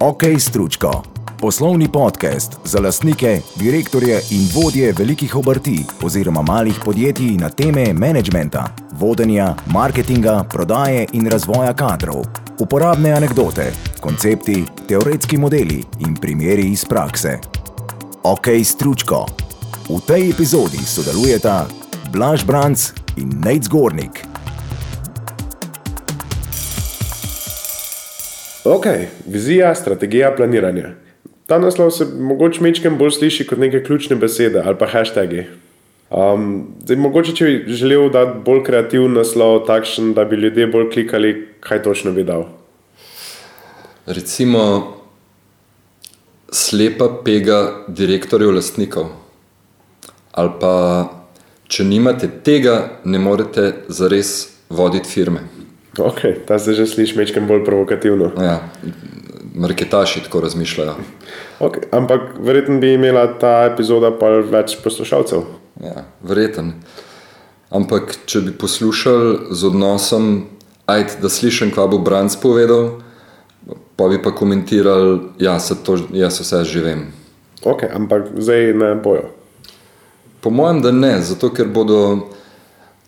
OK 0.00 0.22
Stručko, 0.38 1.02
poslovni 1.40 1.88
podcast 1.92 2.56
za 2.64 2.80
lastnike, 2.80 3.40
direktorje 3.54 4.20
in 4.30 4.48
vodje 4.54 4.92
velikih 4.98 5.36
obrti 5.36 5.84
oziroma 6.02 6.42
malih 6.42 6.80
podjetij 6.84 7.36
na 7.40 7.48
teme 7.48 7.92
menedžmenta, 7.92 8.68
vodenja, 8.92 9.54
marketinga, 9.66 10.44
prodaje 10.52 11.06
in 11.12 11.26
razvoja 11.26 11.72
kadrov. 11.74 12.26
Uporabne 12.58 13.12
anekdote, 13.12 13.72
koncepti, 14.00 14.64
teoretski 14.88 15.38
modeli 15.38 15.84
in 15.98 16.14
primeri 16.14 16.68
iz 16.72 16.84
prakse. 16.84 17.38
OK 18.22 18.46
Stručko. 18.64 19.26
V 19.88 20.00
tej 20.06 20.30
epizodi 20.30 20.84
sodelujeta 20.84 21.66
Blaž 22.12 22.44
Branc 22.44 22.90
in 23.16 23.28
Nate 23.28 23.62
Zgornik. 23.62 24.35
Ok, 28.66 28.86
vizija, 29.26 29.74
strategija, 29.74 30.32
planiranje. 30.36 30.84
Ta 31.46 31.58
naslov 31.58 31.90
se 31.90 32.04
mogoče 32.04 32.62
mečkem 32.62 32.98
bolj 32.98 33.10
sliši 33.20 33.46
kot 33.46 33.58
neke 33.62 33.84
ključne 33.84 34.16
besede 34.16 34.62
ali 34.64 34.74
pa 34.78 34.86
hashtagi. 34.90 35.44
Um, 36.10 36.66
zdaj, 36.82 36.96
mogoče, 36.96 37.34
če 37.34 37.44
bi 37.46 37.76
želel 37.78 38.10
dati 38.10 38.40
bolj 38.46 38.64
kreativen 38.66 39.14
naslov, 39.14 39.60
takšen, 39.66 40.12
da 40.14 40.24
bi 40.24 40.36
ljudje 40.36 40.66
bolj 40.66 40.90
klikali, 40.90 41.32
kaj 41.60 41.82
točno 41.82 42.12
bi 42.12 42.24
dal. 42.26 42.48
Recimo, 44.06 44.62
slepa 46.50 47.08
pega 47.24 47.60
direktorjev, 47.88 48.54
lastnikov. 48.54 49.10
Ali 50.32 50.54
pa, 50.60 50.72
če 51.66 51.86
nimate 51.86 52.30
tega, 52.42 53.00
ne 53.04 53.18
morete 53.18 53.72
zares 53.88 54.34
voditi 54.70 55.10
firme. 55.10 55.46
Ok, 55.98 56.20
ta 56.46 56.58
se 56.58 56.74
že 56.74 56.86
sliši 56.86 57.18
mečkem 57.18 57.46
bolj 57.46 57.64
provokativno. 57.64 58.30
Ja, 58.36 58.60
marketaši 59.54 60.22
tako 60.24 60.40
razmišljajo. 60.40 60.94
Okay, 61.60 61.88
ampak 61.90 62.20
verjetno 62.40 62.78
bi 62.80 62.92
imela 62.94 63.26
ta 63.38 63.64
epizoda 63.72 64.10
pa 64.12 64.28
več 64.44 64.76
poslušalcev. 64.84 65.46
Ja, 65.80 66.04
verjeten. 66.22 66.72
Ampak, 67.70 68.14
če 68.26 68.40
bi 68.46 68.52
poslušali 68.54 69.50
z 69.50 69.66
odnosom, 69.66 70.46
ajde, 70.86 71.18
da 71.22 71.28
slišim, 71.32 71.72
kaj 71.74 71.88
bo 71.92 71.98
Branc 71.98 72.36
povedal, 72.42 73.00
pa 73.96 74.08
bi 74.08 74.20
pa 74.22 74.30
komentirali, 74.30 75.18
ja, 75.42 75.58
se 75.60 75.74
to, 75.82 75.98
jaz 76.12 76.40
vse 76.40 76.62
živim. 76.64 77.08
Ok, 77.64 77.88
ampak 77.90 78.30
zdaj 78.38 78.72
ne 78.76 78.94
bojo. 78.94 79.32
Po 80.40 80.52
mojem, 80.52 80.82
da 80.84 80.92
ne, 80.92 81.16
zato 81.24 81.50
ker 81.50 81.66
bodo 81.66 82.28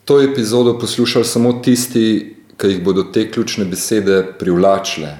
to 0.05 0.19
epizodo 0.25 0.79
poslušali 0.79 1.25
samo 1.25 1.53
tisti, 1.63 2.38
ki 2.59 2.67
jih 2.67 2.85
bodo 2.85 3.03
te 3.03 3.31
ključne 3.31 3.65
besede 3.65 4.23
privlačile. 4.39 5.15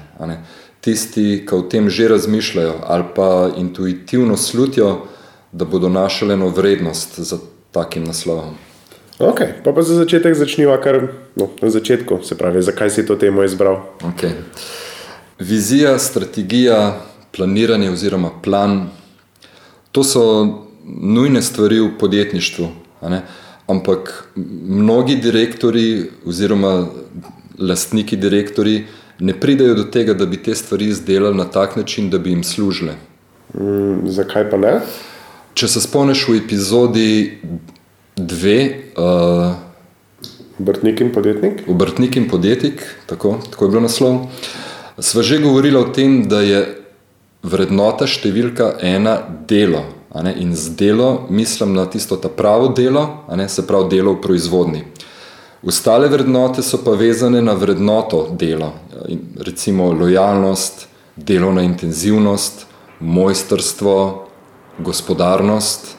Tisti, 0.81 1.45
ki 1.47 1.55
o 1.55 1.61
tem 1.61 1.89
že 1.89 2.07
razmišljajo 2.07 2.73
ali 2.87 3.03
pa 3.15 3.49
intuitivno 3.57 4.37
slutijo, 4.37 5.07
da 5.51 5.65
bodo 5.65 5.89
našli 5.89 6.33
eno 6.33 6.49
vrednost 6.49 7.19
za 7.19 7.37
takim 7.71 8.03
naslovom. 8.03 8.55
Ok, 9.19 9.39
pa, 9.63 9.73
pa 9.73 9.81
za 9.81 9.95
začetek 9.95 10.35
začniva 10.35 10.77
kar 10.81 11.01
no, 11.35 11.49
na 11.61 11.69
začetku, 11.69 12.21
se 12.23 12.37
pravi, 12.37 12.61
zakaj 12.61 12.89
si 12.89 13.05
to 13.05 13.15
temo 13.15 13.43
izbral. 13.43 13.81
Okay. 13.99 14.31
Vizija, 15.39 15.97
strategija, 15.99 17.01
planiranje 17.35 17.91
oziroma 17.91 18.29
plan, 18.43 18.89
to 19.91 20.03
so 20.03 20.23
nujne 20.85 21.41
stvari 21.41 21.79
v 21.79 21.91
podjetništvu. 21.99 22.67
ne. 23.01 23.21
Ampak 23.69 24.31
mnogi 24.65 25.15
direktori 25.21 26.09
oziroma 26.25 26.87
lastniki 27.59 28.17
direktori 28.17 28.85
ne 29.19 29.35
pridejo 29.39 29.75
do 29.75 29.83
tega, 29.83 30.13
da 30.13 30.25
bi 30.25 30.39
te 30.43 30.55
stvari 30.55 30.89
izdelali 30.89 31.37
na 31.37 31.45
tak 31.45 31.75
način, 31.75 32.09
da 32.09 32.17
bi 32.17 32.29
jim 32.29 32.43
služile. 32.43 32.95
Mm, 33.53 34.09
zakaj 34.09 34.49
pa 34.49 34.57
ne? 34.57 34.79
Če 35.53 35.67
se 35.67 35.81
spomniš 35.81 36.27
v 36.29 36.37
epizodi 36.39 37.09
dve, 38.15 38.59
uh, 38.97 39.53
Obrtnik 40.59 40.99
in 40.99 41.13
podjetnik? 41.15 41.61
Obrtnik 41.67 42.15
in 42.15 42.29
podjetnik, 42.29 42.83
tako, 43.07 43.37
tako 43.51 43.65
je 43.65 43.69
bilo 43.71 43.81
naslov, 43.81 44.17
sva 44.99 45.23
že 45.23 45.39
govorila 45.39 45.79
o 45.79 45.91
tem, 45.95 46.25
da 46.27 46.41
je 46.43 46.59
vrednota 47.43 48.07
številka 48.07 48.73
ena 48.83 49.15
delo. 49.47 49.85
In 50.15 50.55
z 50.55 50.69
delo 50.69 51.27
mislim 51.29 51.73
na 51.73 51.85
tisto 51.85 52.15
ta 52.15 52.29
pravo 52.29 52.67
delo, 52.67 53.25
ne, 53.35 53.49
se 53.49 53.67
pravi 53.67 53.89
delo 53.89 54.13
v 54.13 54.21
proizvodni. 54.21 54.83
Ostale 55.63 56.07
vrednote 56.07 56.63
so 56.63 56.79
pa 56.83 56.91
vezane 56.91 57.41
na 57.41 57.53
vrednoto 57.53 58.27
dela, 58.31 58.71
in 59.07 59.19
recimo 59.37 59.91
lojalnost, 59.91 60.87
delovna 61.15 61.61
intenzivnost, 61.61 62.65
mojstrstvo, 62.99 64.25
gospodarnost. 64.79 65.95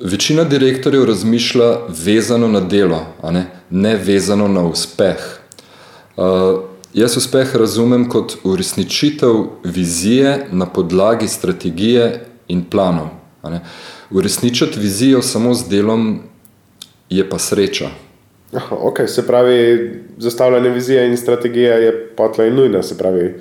Večina 0.00 0.44
direktorjev 0.44 1.04
razmišlja 1.04 1.78
vezano 2.04 2.48
na 2.48 2.60
delo, 2.60 3.04
ne, 3.30 3.46
ne 3.70 3.96
vezano 3.96 4.48
na 4.48 4.64
uspeh. 4.64 5.40
Uh, 6.16 6.24
jaz 6.94 7.16
uspeh 7.16 7.56
razumem 7.56 8.08
kot 8.08 8.36
uresničitev 8.44 9.44
vizije 9.64 10.48
na 10.52 10.66
podlagi 10.66 11.28
strategije 11.28 12.29
in 12.50 12.64
planov. 12.70 13.08
Uresničiti 14.10 14.80
vizijo 14.80 15.22
samo 15.22 15.54
z 15.54 15.68
delom 15.70 16.20
je 17.10 17.28
pa 17.30 17.38
sreča. 17.38 17.88
Aha, 18.52 18.76
ok, 18.76 18.98
se 19.06 19.26
pravi, 19.26 19.90
zastavljanje 20.18 20.68
vizije 20.68 21.06
in 21.08 21.16
strategije 21.16 21.70
je 21.84 22.08
potla 22.16 22.46
in 22.46 22.54
nujna, 22.54 22.82
se 22.82 22.98
pravi, 22.98 23.34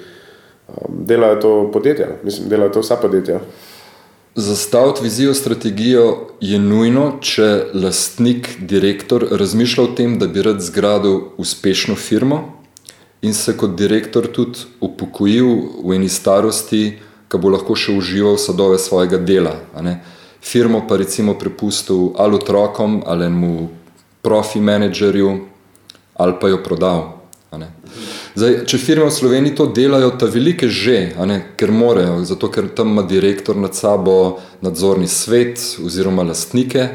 um, 0.68 1.06
delajo 1.06 1.36
to 1.36 1.72
podjetja, 1.74 2.08
mislim, 2.24 2.50
delajo 2.50 2.70
to 2.70 2.80
vsa 2.80 2.96
podjetja. 2.96 3.40
Zastaviti 4.36 5.04
vizijo, 5.04 5.34
strategijo 5.34 6.28
je 6.42 6.60
nujno, 6.60 7.18
če 7.22 7.64
lastnik, 7.74 8.50
direktor 8.60 9.26
razmišlja 9.32 9.84
o 9.84 9.88
tem, 9.98 10.20
da 10.20 10.28
bi 10.28 10.42
rad 10.46 10.62
zgradil 10.62 11.20
uspešno 11.38 11.96
firmo 11.96 12.44
in 13.22 13.34
se 13.34 13.58
kot 13.58 13.76
direktor 13.76 14.28
tudi 14.32 14.60
upokojil 14.80 15.50
v 15.84 15.96
eni 15.98 16.10
starosti, 16.10 17.00
ki 17.30 17.38
bo 17.38 17.54
lahko 17.54 17.78
še 17.78 17.94
užival 17.94 18.38
sadove 18.42 18.80
svojega 18.82 19.18
dela. 19.18 19.56
Firmo 20.42 20.86
pa 20.88 20.98
recimo 20.98 21.36
prepustil 21.38 22.14
ali 22.18 22.36
otrokom, 22.36 23.04
ali 23.06 23.26
enemu 23.26 23.70
profi 24.22 24.60
menedžerju, 24.60 25.40
ali 26.16 26.34
pa 26.42 26.50
jo 26.50 26.64
prodal. 26.64 27.20
Zdaj, 28.38 28.54
če 28.70 28.78
firme 28.78 29.08
v 29.08 29.14
Sloveniji 29.14 29.56
to 29.58 29.66
delajo, 29.74 30.12
ta 30.16 30.30
velike 30.30 30.70
že, 30.70 31.16
ne, 31.26 31.40
ker 31.58 31.74
morajo, 31.74 32.22
zato 32.26 32.48
ker 32.54 32.70
tam 32.72 32.94
ima 32.94 33.04
direktor 33.04 33.58
nad 33.58 33.76
sabo 33.76 34.40
nadzorni 34.62 35.10
svet 35.10 35.58
oziroma 35.82 36.24
lastnike. 36.24 36.88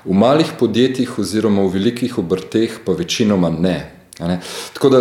V 0.00 0.16
malih 0.16 0.54
podjetjih 0.56 1.18
oziroma 1.20 1.66
v 1.66 1.74
velikih 1.74 2.16
obrteh 2.22 2.78
pa 2.86 2.94
večinoma 2.96 3.50
ne. 3.50 3.90
ne. 4.20 4.38
Tako 4.72 4.88
da, 4.88 5.00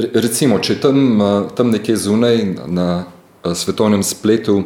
re- 0.00 0.10
recimo, 0.24 0.58
če 0.58 0.80
tam, 0.80 0.98
eh, 1.22 1.36
tam 1.54 1.70
nekje 1.70 1.96
zunaj 2.08 2.42
na 2.66 2.88
svetovnem 3.54 4.02
spletu 4.02 4.62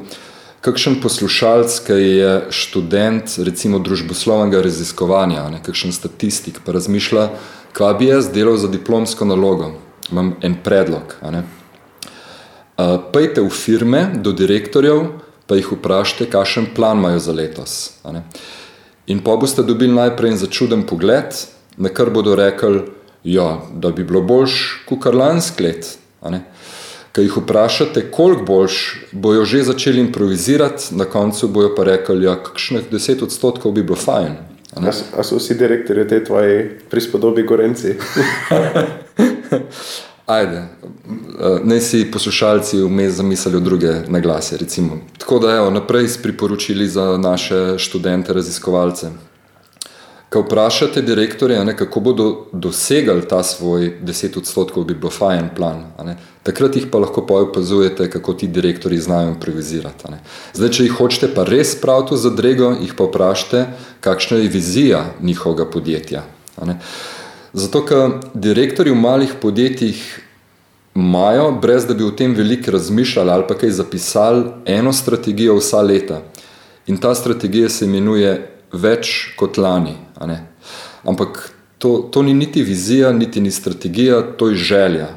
kakšen 0.63 1.01
poslušalec, 1.03 1.75
ki 1.87 1.93
je 1.93 2.33
študent 2.55 3.35
recimo 3.43 3.83
družboslovnega 3.83 4.63
raziskovanja, 4.63 5.43
a 5.43 5.51
ne, 5.51 5.59
kakšen 5.63 5.93
statistik, 5.93 6.61
pa 6.63 6.75
razmišlja, 6.77 7.29
kaj 7.75 7.95
bi 7.99 8.13
jaz 8.13 8.31
delal 8.31 8.57
za 8.57 8.71
diplomsko 8.71 9.27
nalogo. 9.27 9.73
Imam 10.13 10.35
en 10.43 10.55
predlog. 10.65 11.17
A 11.23 11.31
ne. 11.35 11.43
Uh, 12.79 12.99
Pejte 13.13 13.43
v 13.43 13.51
firme 13.51 14.03
do 14.23 14.33
direktorjev, 14.37 15.07
pa 15.47 15.59
jih 15.59 15.73
vprašajte, 15.75 16.31
kakšen 16.31 16.71
plan 16.77 16.99
imajo 16.99 17.19
za 17.19 17.33
letos. 17.33 17.99
a 18.05 18.13
ne. 18.13 18.23
In 19.07 19.19
pa 19.25 19.37
boste 19.37 19.63
dobili 19.67 19.95
najprej 19.95 20.31
en 20.31 20.39
začuden 20.39 20.87
pogled, 20.87 21.35
na 21.77 21.89
kar 21.89 22.11
bodo 22.11 22.37
rekli, 22.39 22.85
ja, 23.25 23.59
da 23.75 23.91
bi 23.91 24.05
bilo 24.05 24.23
boljš, 24.23 24.87
kot 24.87 25.11
lanski 25.15 25.63
let. 25.63 25.99
Kaj 27.13 27.25
jih 27.25 27.37
vprašate, 27.37 28.11
koliko 28.11 28.45
boljš, 28.45 28.77
bojo 29.13 29.45
že 29.45 29.63
začeli 29.63 30.01
improvizirati, 30.01 30.95
na 30.95 31.05
koncu 31.05 31.49
bojo 31.49 31.75
pa 31.77 31.85
rekli, 31.85 32.25
ja, 32.25 32.37
kakšnih 32.43 32.83
10 32.93 33.23
odstotkov 33.23 33.73
bi 33.73 33.83
bilo 33.83 33.97
fajn. 33.97 34.37
a 34.77 34.93
so- 34.93 35.05
a 35.17 35.23
so 35.23 35.37
vsi 35.37 35.55
direktorji 35.55 36.09
te 36.09 36.25
tvoje 36.25 36.81
prispodobi 36.91 37.43
Gorenci? 37.43 37.95
Ajde, 40.27 40.63
naj 41.65 41.81
si 41.81 42.11
poslušalci 42.11 42.79
vmes 42.83 43.15
zamislijo 43.15 43.61
druge 43.61 43.93
naglase. 44.09 44.57
Recimo. 44.57 44.99
Tako 45.19 45.39
da, 45.39 45.57
evo, 45.57 45.71
naprej 45.71 46.09
s 46.09 46.23
priporočili 46.23 46.89
za 46.89 47.17
naše 47.19 47.79
študente, 47.79 48.33
raziskovalce. 48.33 49.11
Ko 50.33 50.41
vprašate 50.41 51.03
direktorje, 51.03 51.65
ne, 51.65 51.75
kako 51.77 52.01
bodo 52.01 52.27
dosegali 52.53 53.27
ta 53.29 53.43
svoj 53.43 53.99
10 54.03 54.39
odstotkov, 54.39 54.85
bi 54.89 54.95
bilo 54.95 55.11
fajn 55.11 55.51
plan. 55.57 55.83
Takrat 56.43 56.77
jih 56.77 56.87
pa 56.91 56.99
lahko 56.99 57.27
pa 57.27 57.43
opazujete, 57.45 58.09
kako 58.11 58.35
ti 58.35 58.47
direktori 58.49 58.97
znajo 58.99 59.35
improvizirati. 59.35 60.15
Zdaj, 60.55 60.71
če 60.73 60.87
jih 60.87 60.95
hočete 60.97 61.29
pa 61.35 61.45
res 61.45 61.75
spraviti 61.77 62.15
v 62.15 62.21
zadrego, 62.23 62.71
jih 62.81 62.95
pa 62.97 63.05
vprašajte, 63.11 63.67
kakšna 64.01 64.39
je 64.41 64.49
vizija 64.49 65.03
njihovega 65.21 65.67
podjetja. 65.69 66.23
Zato, 67.53 67.83
ker 67.85 68.17
direktorji 68.33 68.95
v 68.95 69.01
malih 69.03 69.35
podjetjih 69.43 70.01
imajo, 70.97 71.51
brez 71.61 71.85
da 71.87 71.95
bi 71.95 72.05
o 72.05 72.11
tem 72.11 72.33
veliko 72.35 72.73
razmišljali 72.73 73.31
ali 73.31 73.45
pa 73.49 73.59
kaj 73.59 73.71
zapisali, 73.71 74.49
eno 74.65 74.93
strategijo 74.93 75.59
vsa 75.61 75.83
leta. 75.85 76.23
In 76.87 76.97
ta 76.97 77.15
strategija 77.15 77.69
se 77.69 77.85
imenuje 77.85 78.52
več 78.73 79.33
kot 79.37 79.59
lani. 79.59 79.97
Ampak 81.05 81.51
to, 81.79 82.09
to 82.13 82.23
ni 82.23 82.35
niti 82.35 82.63
vizija, 82.63 83.13
niti 83.13 83.41
ni 83.41 83.51
strategija, 83.51 84.23
to 84.37 84.49
je 84.49 84.57
želja. 84.57 85.09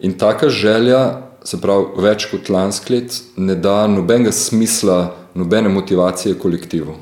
In 0.00 0.18
taka 0.18 0.48
želja, 0.48 1.22
se 1.44 1.60
pravi, 1.60 2.02
več 2.02 2.28
kot 2.30 2.50
lanski 2.50 2.94
let, 2.94 3.16
ne 3.36 3.54
da 3.54 3.86
nobenega 3.90 4.32
smisla, 4.32 5.14
nobene 5.34 5.68
motivacije 5.68 6.38
kolektivu. 6.38 6.94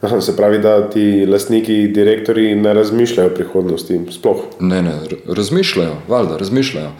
Aha, 0.00 0.20
se 0.20 0.36
pravi, 0.36 0.60
da 0.62 0.90
ti 0.90 1.26
lastniki, 1.26 1.88
direktori 1.94 2.54
ne 2.54 2.74
razmišljajo 2.74 3.32
o 3.32 3.34
prihodnosti. 3.34 3.98
Sploh. 4.14 4.44
Ne, 4.60 4.82
ne, 4.82 4.94
razmišljajo, 5.26 5.96
valjda, 6.08 6.36
razmišljajo. 6.38 6.92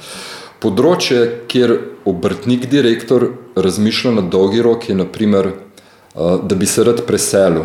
Področje, 0.58 1.20
kjer 1.46 1.76
obrtnik, 2.08 2.66
direktor 2.66 3.28
razmišlja 3.54 4.16
na 4.16 4.24
dolgi 4.32 4.64
rok, 4.66 4.88
je 4.90 4.96
naprimer, 4.98 5.52
da 6.14 6.54
bi 6.54 6.66
se 6.66 6.84
rad 6.84 7.04
preselil, 7.06 7.62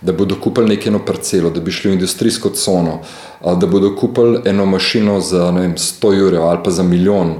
da 0.00 0.12
bodo 0.12 0.36
kupili 0.40 0.76
nekaj 0.76 0.98
parcelo, 1.06 1.50
da 1.50 1.60
bi 1.60 1.70
šli 1.70 1.90
v 1.90 1.94
industrijsko 1.94 2.50
cono, 2.50 3.00
da 3.44 3.66
bodo 3.66 3.96
kupili 3.96 4.40
eno 4.44 4.66
mašino 4.66 5.20
za 5.20 5.50
vem, 5.50 5.74
100 5.74 6.12
jurjev 6.12 6.42
ali 6.42 6.58
pa 6.64 6.70
za 6.70 6.82
milijon. 6.82 7.34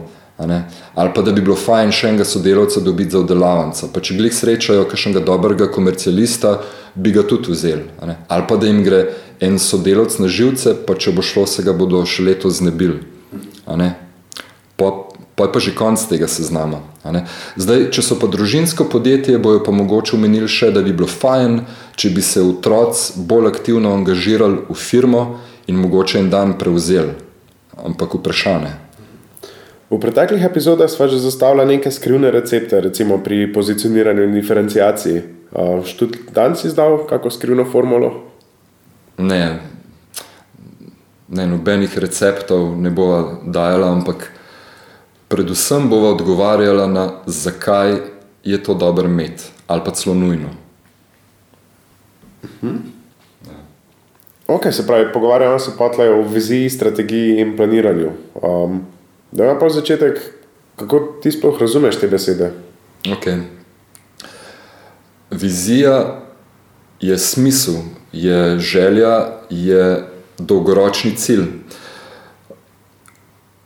Ali 0.94 1.10
pa 1.14 1.22
da 1.22 1.32
bi 1.32 1.42
bilo 1.42 1.56
fajn 1.56 1.90
še 1.92 2.08
enega 2.08 2.24
sodelavca 2.24 2.80
dobiti 2.80 3.10
za 3.10 3.22
oddelavnico. 3.24 3.88
Pa 3.94 4.00
če 4.00 4.14
glih 4.14 4.34
srečajo 4.34 4.84
kakšnega 4.86 5.24
dobrega 5.26 5.66
komercialista, 5.74 6.60
bi 6.94 7.10
ga 7.14 7.24
tudi 7.26 7.50
vzeli. 7.50 7.88
Ali 8.28 8.46
pa 8.48 8.56
da 8.56 8.66
jim 8.66 8.84
gre 8.86 9.00
en 9.40 9.58
sodelavc 9.58 10.18
na 10.22 10.30
živce, 10.30 10.76
pa 10.86 10.94
če 10.94 11.14
bo 11.14 11.22
šlo, 11.26 11.46
se 11.46 11.62
ga 11.66 11.74
bodo 11.74 12.04
še 12.06 12.22
leto 12.22 12.50
znebili. 12.50 13.00
Pa, 14.78 14.92
pa 15.38 15.46
je 15.46 15.52
pa 15.54 15.60
že 15.62 15.74
konc 15.74 16.02
tega 16.10 16.26
seznama. 16.26 16.82
Zdaj, 17.56 17.88
če 17.94 18.02
so 18.02 18.18
pa 18.18 18.26
družinsko 18.26 18.88
podjetje, 18.90 19.38
bojo 19.38 19.62
pa 19.62 19.70
mogoče 19.70 20.16
umenili 20.18 20.50
še, 20.50 20.72
da 20.74 20.82
bi 20.82 20.92
bilo 20.92 21.06
fajn, 21.06 21.62
če 21.94 22.10
bi 22.10 22.24
se 22.26 22.42
otroci 22.42 23.22
bolj 23.22 23.52
aktivno 23.52 23.94
angažirali 23.94 24.66
v 24.66 24.74
firmo 24.74 25.38
in 25.70 25.78
mogoče 25.78 26.18
en 26.18 26.30
dan 26.34 26.58
prevzeli. 26.58 27.14
Ampak 27.78 28.18
vprašanje. 28.18 28.74
V 29.88 29.96
preteklih 29.96 30.42
epizodah 30.44 30.90
smo 30.90 31.08
že 31.08 31.22
zastavili 31.22 31.78
neke 31.78 31.90
skrivne 31.90 32.34
recepte, 32.34 32.80
recimo 32.80 33.22
pri 33.24 33.46
pozicioniranju 33.52 34.26
in 34.26 34.34
diferencijaciji. 34.34 35.22
Študi 35.86 36.18
danes 36.34 36.64
izdal 36.64 37.06
kako 37.08 37.30
skrivno 37.30 37.64
formulo? 37.64 38.26
Ne, 39.18 39.58
ne 41.28 41.46
nobenih 41.46 41.98
receptov 41.98 42.76
ne 42.76 42.90
bova 42.90 43.40
dajala, 43.46 43.88
ampak 43.96 44.32
predvsem 45.28 45.88
bova 45.88 46.10
odgovarjala 46.10 46.86
na 46.86 47.10
zakaj 47.26 47.96
je 48.44 48.62
to 48.62 48.74
dobro 48.74 49.08
med 49.08 49.42
ali 49.66 49.82
pa 49.84 49.90
celo 49.90 50.14
nujno. 50.14 50.48
Uh 52.42 52.50
-huh. 52.62 52.76
Ok, 54.46 54.72
se 54.72 54.86
pravi, 54.86 55.12
pogovarjamo 55.12 55.58
se 55.58 55.70
pa 55.78 55.84
o 55.84 56.22
viziji, 56.22 56.70
strategiji 56.70 57.40
in 57.40 57.56
planiranju. 57.56 58.10
Um, 58.42 58.86
Da 59.32 59.44
je 59.44 59.58
pa 59.60 59.68
začetek, 59.68 60.18
kako 60.76 61.20
ti 61.22 61.32
sploh 61.32 61.60
razumeš 61.60 62.00
te 62.00 62.08
besede? 62.08 62.52
Okay. 63.04 63.42
Vizija 65.30 66.22
je 67.00 67.18
smisel, 67.18 67.74
je 68.12 68.58
želja, 68.58 69.26
je 69.50 70.08
dolgoročni 70.38 71.16
cilj. 71.16 71.44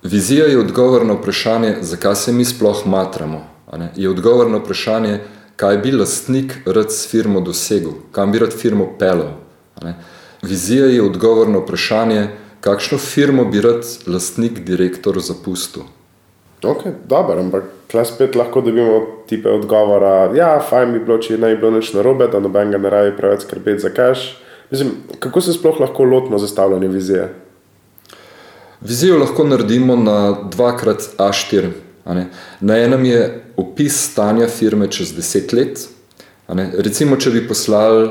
Vizija 0.02 0.46
je 0.46 0.58
odgovor 0.58 1.06
na 1.06 1.14
vprašanje, 1.14 1.76
zakaj 1.80 2.14
se 2.14 2.32
mi 2.32 2.44
sploh 2.44 2.86
matramo. 2.86 3.40
Je 3.96 4.10
odgovor 4.10 4.50
na 4.50 4.58
vprašanje, 4.58 5.18
kaj 5.56 5.78
bi 5.78 5.92
lastnik 5.92 6.58
rad 6.66 6.92
s 6.92 7.06
firmo 7.10 7.40
dosegel, 7.40 7.92
kam 8.12 8.32
bi 8.32 8.38
rad 8.38 8.52
firmo 8.52 8.88
pelil. 8.98 9.30
Vizija 10.42 10.86
je 10.86 11.02
odgovor 11.02 11.48
na 11.48 11.58
vprašanje, 11.58 12.26
kakšno 12.60 12.98
firmo 12.98 13.44
bi 13.44 13.60
rad 13.60 13.86
lastnik, 14.06 14.58
direktor 14.64 15.20
zapustil? 15.20 15.82
Ok, 16.64 16.82
dobro, 17.08 17.38
ampak 17.38 17.64
klej 17.90 18.04
spet 18.04 18.34
lahko 18.34 18.60
dobimo 18.60 19.00
tipe 19.26 19.50
odgovora. 19.50 20.32
Ja, 20.34 20.58
fajn 20.70 20.92
bi 20.92 21.04
bilo, 21.04 21.18
če 21.18 21.38
ne 21.38 21.54
bi 21.54 21.60
bilo 21.62 21.70
nič 21.78 21.92
narobe, 21.94 22.26
da 22.26 22.40
noben 22.42 22.74
ga 22.74 22.78
ne 22.78 22.90
rabi 22.90 23.14
preveč 23.16 23.46
skrbeti 23.46 23.86
za 23.86 23.90
kaš. 23.94 24.42
Mislim, 24.70 24.90
kako 25.18 25.40
se 25.40 25.52
sploh 25.52 25.80
lahko 25.80 26.04
lotimo 26.04 26.38
zastavljanja 26.38 26.88
vizije? 26.88 27.28
Vizijo 28.84 29.18
lahko 29.18 29.44
naredimo 29.44 29.96
na 29.96 30.34
2x4. 30.56 31.70
Na 32.60 32.78
enem 32.78 33.04
je 33.04 33.44
opis 33.56 34.10
stanja 34.10 34.48
firme 34.48 34.90
čez 34.90 35.14
10 35.14 35.54
let. 35.54 35.88
Recimo, 36.78 37.16
če 37.16 37.30
bi 37.30 37.44
poslali 37.48 38.10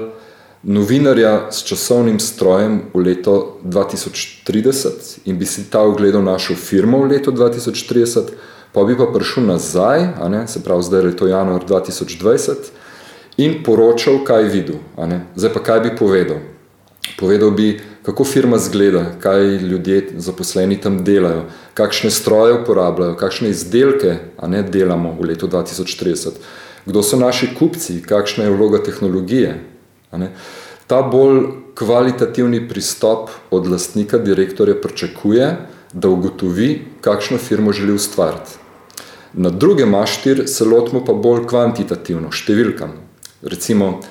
novinarja 0.63 1.51
s 1.51 1.65
časovnim 1.67 2.19
strojem 2.19 2.81
v 2.93 3.03
leto 3.03 3.59
2030 3.65 5.25
in 5.25 5.37
bi 5.37 5.45
si 5.45 5.65
ta 5.69 5.81
ogledal 5.81 6.23
našo 6.23 6.55
firmo 6.55 7.01
v 7.03 7.17
letu 7.17 7.31
2030, 7.31 8.31
pa 8.71 8.83
bi 8.87 8.95
pa 8.97 9.09
prišel 9.11 9.49
nazaj, 9.51 10.07
se 10.47 10.63
pravi, 10.63 10.83
zdaj 10.83 11.05
je 11.05 11.17
to 11.17 11.27
januar 11.27 11.65
2020, 11.67 12.71
in 13.37 13.63
poročal, 13.63 14.23
kaj 14.23 14.43
je 14.43 14.49
videl. 14.49 14.79
Zdaj 15.35 15.53
pa 15.53 15.59
kaj 15.59 15.79
bi 15.79 15.95
povedal? 15.99 16.39
Povedal 17.19 17.51
bi, 17.51 17.81
kako 18.03 18.23
firma 18.23 18.57
zgleda, 18.57 19.05
kaj 19.19 19.57
ljudje 19.57 20.13
zaposleni 20.17 20.81
tam 20.81 21.03
delajo, 21.03 21.45
kakšne 21.73 22.11
stroje 22.11 22.53
uporabljajo, 22.61 23.15
kakšne 23.15 23.49
izdelke 23.49 24.17
ne, 24.47 24.63
delamo 24.63 25.15
v 25.19 25.31
letu 25.31 25.47
2030, 25.47 26.41
kdo 26.85 27.03
so 27.03 27.19
naši 27.19 27.51
kupci, 27.59 28.01
kakšna 28.01 28.47
je 28.49 28.55
vloga 28.55 28.83
tehnologije, 28.83 29.59
Ta 30.91 31.01
bolj 31.01 31.45
kvalitativni 31.75 32.67
pristop 32.67 33.29
od 33.51 33.67
lastnika, 33.71 34.17
direktorja, 34.17 34.75
pričakuje, 34.75 35.45
da 35.93 36.09
ugotovi, 36.09 36.81
kakšno 37.01 37.37
firmo 37.37 37.71
želi 37.71 37.93
ustvariti. 37.93 38.57
Na 39.33 39.49
drugem 39.49 39.89
maštir 39.89 40.43
se 40.47 40.65
lotimo 40.65 41.05
pa 41.05 41.13
bolj 41.13 41.45
kvantitativno, 41.47 42.31
številkam. 42.35 42.97
Recimo, 43.41 44.01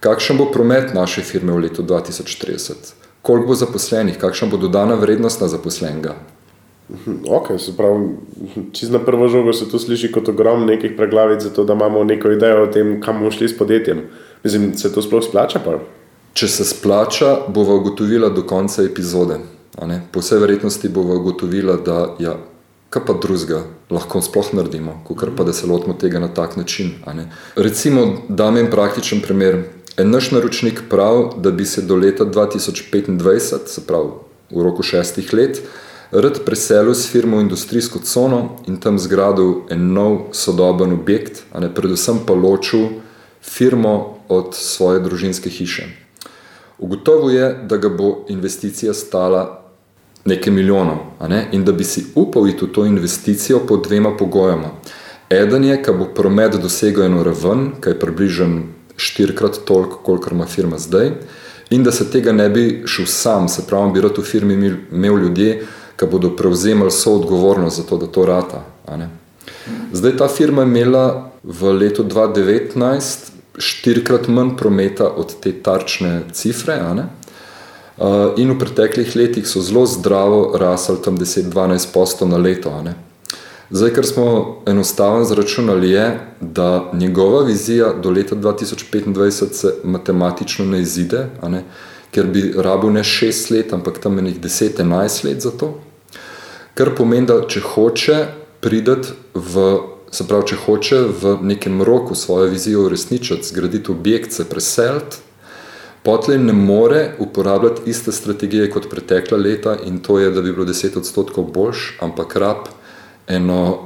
kakšen 0.00 0.40
bo 0.40 0.48
promet 0.52 0.94
naše 0.96 1.20
firme 1.20 1.52
v 1.52 1.66
letu 1.66 1.84
2030, 1.84 2.94
koliko 3.22 3.46
bo 3.46 3.54
zaposlenih, 3.54 4.18
kakšna 4.18 4.48
bo 4.48 4.56
dodana 4.56 4.94
vrednost 4.94 5.40
na 5.40 5.48
zaposlenega. 5.48 6.14
Ok, 7.28 7.52
se 7.58 7.76
pravi, 7.76 8.08
čisto 8.72 8.98
na 8.98 9.04
prvo 9.04 9.28
žogo 9.28 9.52
se 9.52 9.68
to 9.70 9.78
sliši 9.78 10.12
kot 10.12 10.28
ogromno 10.28 10.66
nekih 10.66 10.92
preglavic, 10.96 11.42
zato 11.42 11.64
da 11.64 11.72
imamo 11.72 12.04
neko 12.04 12.30
idejo 12.30 12.64
o 12.64 12.66
tem, 12.66 13.00
kam 13.00 13.18
bomo 13.18 13.30
šli 13.30 13.48
s 13.48 13.58
podjetjem. 13.58 14.02
Mislim, 14.44 14.74
se 14.74 14.92
to 14.92 15.02
sploh 15.02 15.22
splača? 15.24 15.60
Pa? 15.64 15.78
Če 16.34 16.48
se 16.48 16.64
splača, 16.64 17.36
bova 17.48 17.74
ugotovila 17.74 18.28
do 18.28 18.42
konca 18.42 18.82
epizode. 18.82 19.38
Po 20.12 20.20
vsej 20.20 20.38
verjetnosti 20.38 20.88
bova 20.88 21.14
ugotovila, 21.14 21.76
da 21.76 22.16
ja, 22.18 22.34
kaj 22.90 23.04
pa 23.06 23.14
drugega 23.22 23.62
lahko 23.90 24.22
sploh 24.22 24.50
naredimo, 24.58 25.00
kot 25.06 25.30
pa 25.36 25.44
da 25.44 25.52
se 25.52 25.66
lotimo 25.66 25.94
tega 25.94 26.18
na 26.18 26.28
tak 26.28 26.56
način. 26.56 26.90
Recimo, 27.56 28.06
da 28.28 28.48
imam 28.48 28.70
praktičen 28.70 29.20
primer. 29.22 29.62
Naš 29.98 30.30
naročnik 30.30 30.82
pravi, 30.90 31.24
da 31.36 31.50
bi 31.50 31.64
se 31.64 31.82
do 31.82 31.96
leta 31.96 32.24
2025, 32.24 33.66
se 33.66 33.86
pravi 33.86 34.08
v 34.50 34.62
roku 34.62 34.82
šestih 34.82 35.34
let, 35.34 35.62
rad 36.10 36.40
preselil 36.44 36.94
s 36.94 37.10
firmo 37.10 37.36
v 37.36 37.40
industrijsko 37.40 37.98
cono 37.98 38.56
in 38.66 38.76
tam 38.76 38.98
zgradil 38.98 39.54
en 39.70 39.92
nov 39.92 40.18
sodoben 40.32 40.92
objekt, 40.92 41.42
a 41.52 41.60
ne 41.60 41.74
predvsem 41.74 42.18
pa 42.26 42.34
ločil 42.34 42.88
firmo 43.42 44.18
od 44.28 44.54
svoje 44.54 45.00
družinske 45.00 45.50
hiše. 45.50 45.86
Ugotovil 46.78 47.34
je, 47.34 47.54
da 47.68 47.76
ga 47.76 47.88
bo 47.88 48.24
investicija 48.28 48.94
stala 48.94 49.60
nekaj 50.24 50.52
milijonov 50.52 50.98
ne? 51.28 51.48
in 51.52 51.64
da 51.64 51.72
bi 51.72 51.84
si 51.84 52.06
upal 52.14 52.48
iti 52.48 52.64
v 52.64 52.72
to 52.72 52.84
investicijo 52.84 53.60
pod 53.68 53.84
dvema 53.86 54.16
pogojama. 54.16 54.70
Eden 55.30 55.64
je, 55.64 55.82
da 55.86 55.92
bo 55.92 56.04
promet 56.14 56.56
dosegel 56.62 57.04
eno 57.04 57.22
raven, 57.22 57.72
ki 57.80 57.88
je 57.88 57.98
približen 57.98 58.62
štirikrat 59.00 59.62
toliko, 59.64 59.96
kolikor 60.04 60.32
ima 60.36 60.46
firma 60.46 60.78
zdaj, 60.78 61.12
in 61.70 61.84
da 61.84 61.92
se 61.92 62.10
tega 62.10 62.32
ne 62.32 62.48
bi 62.50 62.82
šel 62.86 63.06
sam, 63.06 63.48
se 63.48 63.64
pravi, 63.66 63.92
bi 63.94 64.00
rad 64.04 64.18
v 64.18 64.22
firmi 64.26 64.54
imel 64.92 65.18
ljudje, 65.24 65.62
ki 65.96 66.06
bodo 66.10 66.30
prevzemali 66.36 66.88
vso 66.88 67.12
odgovornost 67.20 67.76
za 67.76 67.82
to, 67.88 67.96
da 68.00 68.06
to 68.06 68.24
rata. 68.26 68.64
Zdaj 69.92 70.16
ta 70.16 70.28
firma 70.28 70.62
je 70.62 70.68
imela 70.68 71.30
v 71.42 71.72
letu 71.72 72.04
2019 72.04 73.30
štirikrat 73.58 74.28
manj 74.28 74.56
prometa 74.56 75.08
od 75.08 75.34
te 75.40 75.52
tarčne 75.52 76.22
cifre. 76.32 76.78
In 78.36 78.52
v 78.52 78.58
preteklih 78.58 79.12
letih 79.16 79.48
so 79.48 79.60
zelo 79.60 79.84
zdravo 79.86 80.56
rasli 80.56 80.96
tam 81.04 81.18
10-12 81.18 81.92
posto 81.92 82.26
na 82.26 82.36
leto. 82.40 82.72
Zdaj, 83.70 83.90
kar 83.90 84.06
smo 84.06 84.62
enostavno 84.66 85.24
zračunali, 85.24 85.90
je, 85.90 86.20
da 86.40 86.90
njegova 86.92 87.44
vizija 87.44 87.92
do 87.92 88.10
leta 88.10 88.36
2025 88.36 89.52
se 89.52 89.74
matematično 89.84 90.64
ne 90.64 90.80
izide, 90.80 91.26
ker 92.10 92.26
bi 92.26 92.54
rabil 92.56 92.90
ne 92.90 93.04
6 93.04 93.52
let, 93.52 93.72
ampak 93.72 93.98
tam 93.98 94.16
nekaj 94.16 94.42
10-11 94.42 95.24
let 95.24 95.40
za 95.40 95.50
to. 95.50 95.78
Kar 96.74 96.90
pomeni, 96.96 97.26
da 97.26 97.44
če 97.46 97.60
hoče 97.60 98.16
prideti 98.60 99.14
v, 99.34 99.78
se 100.10 100.26
pravi, 100.26 100.48
če 100.50 100.58
hoče 100.64 101.00
v 101.22 101.36
nekem 101.52 101.82
roku 101.82 102.18
svojo 102.18 102.50
vizijo 102.50 102.88
uresničiti, 102.88 103.46
zgraditi 103.52 103.92
objekt, 103.92 104.32
se 104.32 104.48
preseliti, 104.50 105.22
potlej 106.02 106.42
ne 106.42 106.52
more 106.52 107.12
uporabljati 107.18 107.86
iste 107.90 108.12
strategije 108.12 108.70
kot 108.70 108.90
pretekla 108.90 109.38
leta 109.38 109.76
in 109.86 110.02
to 110.02 110.18
je, 110.18 110.30
da 110.30 110.42
bi 110.42 110.52
bilo 110.52 110.66
10 110.66 110.98
odstotkov 110.98 111.52
boljš, 111.54 111.98
ampak 112.00 112.36
rab 112.36 112.79
eno 113.30 113.78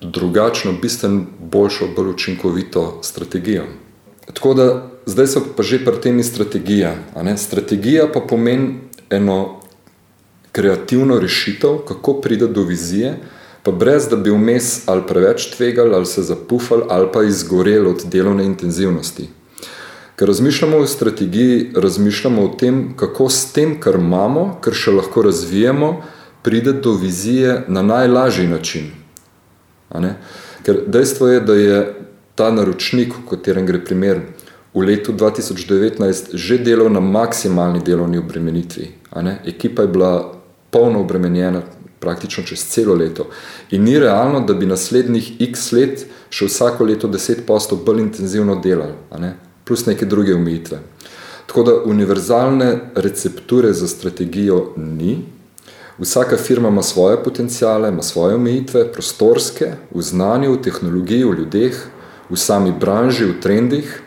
drugačno, 0.00 0.72
bistveno 0.82 1.26
boljšo, 1.40 1.88
bolj 1.96 2.08
učinkovito 2.08 2.98
strategijo. 3.02 3.64
Tako 4.26 4.54
da 4.54 4.90
zdaj 5.06 5.26
so 5.26 5.42
pa 5.56 5.62
že 5.62 5.84
pri 5.84 6.00
tem 6.02 6.22
strategija. 6.22 6.94
Strategija 7.36 8.08
pa 8.12 8.20
pomeni 8.20 8.80
eno 9.10 9.60
kreativno 10.52 11.18
rešitev, 11.20 11.78
kako 11.88 12.20
pride 12.20 12.46
do 12.46 12.62
vizije, 12.62 13.18
pa 13.62 13.72
brez 13.72 14.08
da 14.08 14.16
bi 14.16 14.30
vmes 14.30 14.88
ali 14.88 15.02
preveč 15.08 15.50
tvegali, 15.56 15.94
ali 15.94 16.06
se 16.06 16.22
zapufali, 16.22 16.82
ali 16.88 17.08
pa 17.12 17.22
izgoreli 17.22 17.88
od 17.88 18.04
delovne 18.04 18.44
intenzivnosti. 18.44 19.28
Ker 20.16 20.28
razmišljamo 20.28 20.76
o 20.76 20.86
strategiji, 20.86 21.70
razmišljamo 21.76 22.42
o 22.42 22.48
tem, 22.58 22.96
kako 22.96 23.28
s 23.28 23.52
tem, 23.52 23.76
kar 23.80 23.94
imamo, 23.94 24.58
kar 24.60 24.74
še 24.74 24.90
lahko 24.90 25.22
razvijemo, 25.22 26.02
pride 26.48 26.72
do 26.72 26.92
vizije 26.92 27.64
na 27.68 27.82
najlažji 27.82 28.46
način. 28.46 28.90
Ker 30.62 30.78
dejstvo 30.86 31.28
je, 31.28 31.40
da 31.40 31.54
je 31.54 31.94
ta 32.34 32.48
naročnik, 32.50 33.12
v 33.12 33.28
katerem 33.28 33.66
gre 33.68 33.82
primer, 33.84 34.22
v 34.72 34.86
letu 34.88 35.12
2019 35.12 36.32
že 36.32 36.58
delal 36.64 36.88
na 36.92 37.00
maksimalni 37.04 37.84
delovni 37.84 38.18
obremenitvi. 38.18 38.88
Ekipa 39.44 39.82
je 39.82 39.92
bila 39.92 40.40
polno 40.70 41.04
obremenjena 41.04 41.62
praktično 42.00 42.44
čez 42.44 42.64
celo 42.64 42.94
leto. 42.94 43.28
In 43.70 43.84
ni 43.84 43.98
realno, 43.98 44.40
da 44.40 44.54
bi 44.54 44.66
naslednjih 44.66 45.32
x 45.50 45.72
let 45.72 46.06
še 46.30 46.48
vsako 46.48 46.84
leto 46.84 47.08
10% 47.08 47.84
bolj 47.84 48.06
intenzivno 48.08 48.56
delali, 48.64 48.94
plus 49.64 49.86
neke 49.86 50.06
druge 50.06 50.34
omejitve. 50.34 50.78
Tako 51.46 51.62
da 51.62 51.82
univerzalne 51.84 52.78
recepture 52.94 53.72
za 53.72 53.88
strategijo 53.88 54.72
ni. 54.76 55.36
Vsaka 55.98 56.36
firma 56.36 56.68
ima 56.68 56.82
svoje 56.82 57.24
potencijale, 57.24 57.88
ima 57.88 58.02
svoje 58.02 58.34
omejitve, 58.34 58.92
prostorske, 58.92 59.72
v 59.90 60.02
znanju, 60.02 60.52
v 60.52 60.62
tehnologiji, 60.62 61.24
v 61.24 61.38
ljudeh, 61.38 61.78
v 62.30 62.36
sami 62.36 62.72
branži, 62.72 63.24
v 63.24 63.40
trendih. 63.42 64.02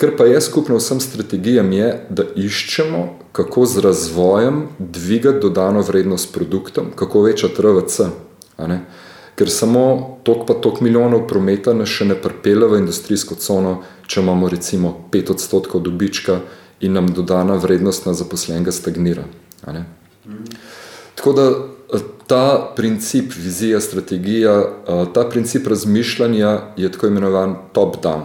Ker 0.00 0.16
pa 0.16 0.24
je 0.24 0.40
skupno 0.40 0.78
vsem 0.80 1.00
strategijam, 1.00 1.72
je, 1.72 2.06
da 2.08 2.24
iščemo, 2.36 3.18
kako 3.32 3.66
z 3.66 3.84
razvojem 3.84 4.62
dvigati 4.78 5.40
dodano 5.42 5.82
vrednost 5.82 6.32
produktom, 6.32 6.86
kako 6.96 7.22
večati 7.22 7.62
RVC. 7.62 8.00
Ker 9.34 9.50
samo 9.50 9.84
tok 10.22 10.46
pa 10.46 10.54
tok 10.54 10.80
milijonov 10.80 11.26
prometa 11.28 11.74
nas 11.74 11.90
še 11.90 12.06
ne 12.08 12.16
pripelje 12.16 12.70
v 12.70 12.78
industrijsko 12.80 13.34
cono, 13.34 13.82
če 14.06 14.22
imamo 14.22 14.48
recimo 14.48 14.94
5 15.12 15.34
odstotkov 15.36 15.82
dobička 15.84 16.40
in 16.80 16.96
nam 16.96 17.12
dodana 17.12 17.58
vrednost 17.60 18.06
na 18.06 18.14
zaposlenega 18.14 18.72
stagnira. 18.72 19.26
Tako 21.14 21.32
da 21.32 21.42
eh, 21.42 22.00
ta 22.26 22.72
princip, 22.76 23.32
vizija, 23.36 23.80
strategija, 23.80 24.52
eh, 24.60 25.04
ta 25.14 25.28
princip 25.28 25.66
razmišljanja 25.66 26.60
je 26.76 26.92
tako 26.92 27.06
imenovan 27.06 27.56
top-down. 27.72 28.22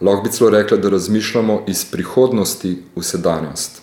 Lahko 0.00 0.22
bi 0.22 0.30
celo 0.30 0.50
rekli, 0.50 0.78
da 0.78 0.88
razmišljamo 0.88 1.62
iz 1.68 1.84
prihodnosti 1.84 2.82
v 2.96 3.02
sedanjost. 3.02 3.82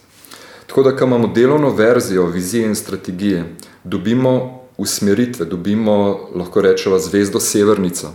Tako 0.67 0.83
da, 0.83 0.95
ko 0.95 1.05
imamo 1.05 1.27
delovno 1.27 1.69
verzijo 1.69 2.25
vizije 2.25 2.65
in 2.65 2.75
strategije, 2.75 3.55
dobimo 3.83 4.59
usmeritve, 4.77 5.45
dobimo, 5.45 6.19
lahko 6.35 6.61
rečemo, 6.61 6.99
zvezdo 6.99 7.39
Severnico. 7.39 8.07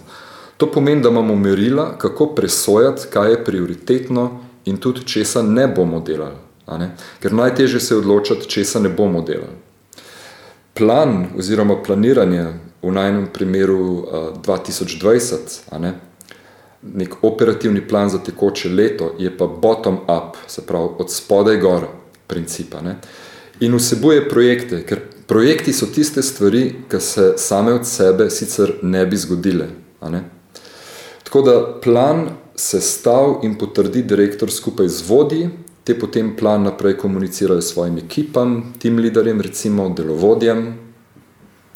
To 0.57 0.71
pomeni, 0.73 1.03
da 1.03 1.09
imamo 1.09 1.37
merila, 1.37 1.99
kako 1.99 2.27
presojati, 2.27 3.07
kaj 3.11 3.31
je 3.31 3.45
prioritetno 3.45 4.41
in 4.65 4.77
tudi 4.77 5.05
česa 5.05 5.43
ne 5.43 5.69
bomo 5.69 6.01
delali. 6.01 6.37
Ker 7.21 7.33
najtežje 7.33 7.81
se 7.81 7.95
je 7.95 7.99
odločiti, 7.99 8.49
česa 8.49 8.81
ne 8.81 8.89
bomo 8.89 9.21
delali. 9.21 9.57
Plan 10.75 11.27
oziroma 11.39 11.77
planiranje 11.83 12.45
v 12.83 12.91
najnem 12.93 13.29
primeru 13.33 13.81
uh, 13.81 14.07
2020, 14.43 15.79
ne, 15.79 15.95
nek 16.83 17.15
operativni 17.23 17.81
plan 17.89 18.11
za 18.11 18.19
tekoče 18.19 18.69
leto, 18.69 19.15
je 19.19 19.31
pa 19.39 19.47
bottom-up, 19.47 20.37
se 20.47 20.67
pravi 20.67 20.89
od 20.99 21.13
spodaj 21.13 21.57
gor 21.57 21.87
principa. 22.27 22.81
Ne. 22.81 22.97
In 23.61 23.75
vsebuje 23.77 24.29
projekte, 24.29 24.83
ker 24.87 25.01
projekti 25.27 25.73
so 25.73 25.87
tiste 25.87 26.23
stvari, 26.23 26.65
ki 26.91 27.01
se 27.01 27.33
same 27.39 27.73
od 27.75 27.87
sebe 27.87 28.31
sicer 28.31 28.75
ne 28.83 29.07
bi 29.07 29.17
zgodile. 29.17 29.69
Ne. 30.11 30.25
Tako 31.25 31.43
da 31.43 31.81
plan 31.83 32.27
se 32.57 32.81
stav 32.81 33.41
in 33.43 33.59
potrdi 33.59 34.03
direktor 34.03 34.51
skupaj 34.53 34.89
z 34.89 35.09
vodji, 35.09 35.49
te 35.85 35.95
potem 35.95 36.37
plan 36.37 36.63
naprej 36.63 36.97
komunicirajo 36.97 37.61
s 37.61 37.73
svojim 37.73 37.99
ekipam, 37.99 38.73
tim 38.79 38.99
liderjem, 38.99 39.41
recimo 39.41 39.89
delovodjem. 39.89 40.75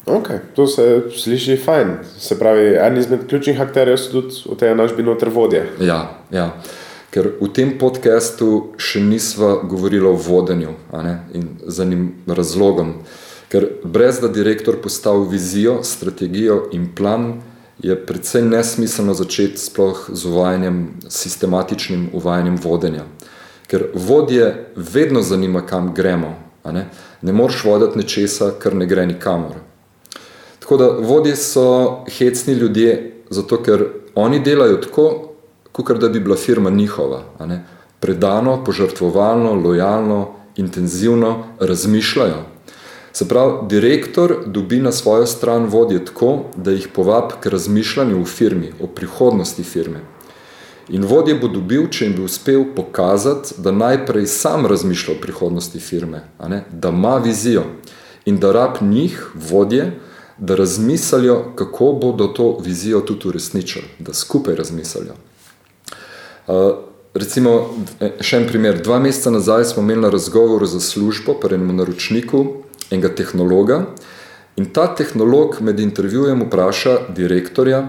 Ok, 0.05 0.27
to 0.55 0.67
se 0.67 1.03
sliši 1.17 1.57
fajn. 1.57 1.87
Se 2.17 2.39
pravi, 2.39 2.75
en 2.75 2.97
izmed 2.97 3.27
ključnih 3.27 3.61
akterjev 3.61 3.97
so 3.97 4.11
tudi 4.11 4.41
v 4.49 4.57
tej 4.57 4.75
našbi 4.75 5.03
noter 5.03 5.29
vodje. 5.29 5.67
Ja, 5.79 5.99
ja. 6.31 6.49
Ker 7.13 7.31
v 7.41 7.49
tem 7.53 7.75
podkastu 7.81 8.75
še 8.77 9.01
nisva 9.01 9.55
govorili 9.65 10.05
o 10.05 10.13
vodenju 10.13 10.75
in 11.33 11.47
za 11.65 11.85
njim 11.85 12.11
razlogom. 12.27 12.93
Ker 13.49 13.65
brez 13.83 14.19
da 14.21 14.29
direktor 14.29 14.77
postavi 14.81 15.25
vizijo, 15.31 15.79
strategijo 15.83 16.67
in 16.73 16.89
plan, 16.95 17.41
je 17.81 17.95
predvsej 17.95 18.43
nesmiselno 18.45 19.13
začeti 19.13 19.57
sploh 19.57 20.09
z 20.13 20.25
uvajanjem, 20.25 20.79
sistematičnim 21.09 22.09
uvajanjem 22.13 22.57
vodenja 22.61 23.05
ker 23.69 23.85
vodje 23.93 24.71
vedno 24.75 25.21
zanima, 25.21 25.61
kam 25.65 25.93
gremo. 25.93 26.35
Ne, 26.65 26.89
ne 27.21 27.33
moreš 27.33 27.63
voditi 27.65 27.97
nečesa, 27.97 28.51
kar 28.59 28.75
ne 28.75 28.85
gre 28.85 29.05
nikamor. 29.05 29.55
Tako 30.59 30.77
da 30.77 30.87
vodje 31.01 31.35
so 31.35 32.03
hecni 32.17 32.53
ljudje, 32.53 33.23
zato 33.29 33.61
ker 33.63 33.85
oni 34.15 34.39
delajo 34.39 34.77
tako, 34.77 35.05
kot 35.71 35.97
da 35.97 36.09
bi 36.09 36.19
bila 36.19 36.35
firma 36.35 36.69
njihova. 36.69 37.23
Predano, 37.99 38.63
požrtvovalno, 38.65 39.53
lojalno, 39.53 40.27
intenzivno 40.55 41.43
razmišljajo. 41.59 42.43
Se 43.11 43.27
pravi, 43.27 43.53
direktor 43.69 44.35
dobi 44.45 44.79
na 44.79 44.91
svojo 44.91 45.25
stran 45.25 45.65
vodje 45.65 46.05
tako, 46.05 46.39
da 46.55 46.71
jih 46.71 46.87
povabi 46.95 47.33
k 47.41 47.49
razmišljanju 47.49 48.21
v 48.21 48.25
firmi, 48.25 48.73
o 48.81 48.87
prihodnosti 48.87 49.63
firme. 49.63 49.99
In 50.89 51.05
vodje 51.05 51.35
bo 51.37 51.47
dobil, 51.47 51.85
če 51.91 52.05
jim 52.05 52.15
bi 52.17 52.23
uspel 52.25 52.63
pokazati, 52.75 53.53
da 53.61 53.71
najprej 53.71 54.25
sam 54.27 54.65
razmišlja 54.65 55.15
o 55.15 55.21
prihodnosti 55.21 55.79
firme, 55.79 56.23
da 56.71 56.89
ima 56.89 57.17
vizijo 57.17 57.63
in 58.25 58.39
da 58.39 58.51
rab 58.51 58.81
njih, 58.81 59.27
vodje, 59.35 59.91
da 60.37 60.55
razmislijo, 60.55 61.53
kako 61.55 61.91
bodo 62.01 62.27
to 62.27 62.57
vizijo 62.65 63.01
tudi 63.01 63.27
uresničili, 63.27 63.85
da 63.99 64.13
skupaj 64.13 64.55
razmislijo. 64.55 65.13
Uh, 66.47 66.55
recimo, 67.13 67.75
e, 67.99 68.11
še 68.21 68.39
en 68.41 68.47
primer. 68.47 68.79
Dva 68.81 68.99
meseca 68.99 69.31
nazaj 69.33 69.65
smo 69.73 69.83
imeli 69.83 70.01
na 70.01 70.09
razgovoru 70.09 70.65
za 70.65 70.79
službo 70.79 71.35
pri 71.41 71.59
enem 71.59 71.75
naročniku 71.77 72.45
enega 72.89 73.11
tehnologa 73.15 73.83
in 74.57 74.65
ta 74.73 74.87
tehnolog 74.95 75.59
med 75.61 75.79
intervjujem 75.79 76.41
vpraša 76.47 76.97
direktorja, 77.15 77.83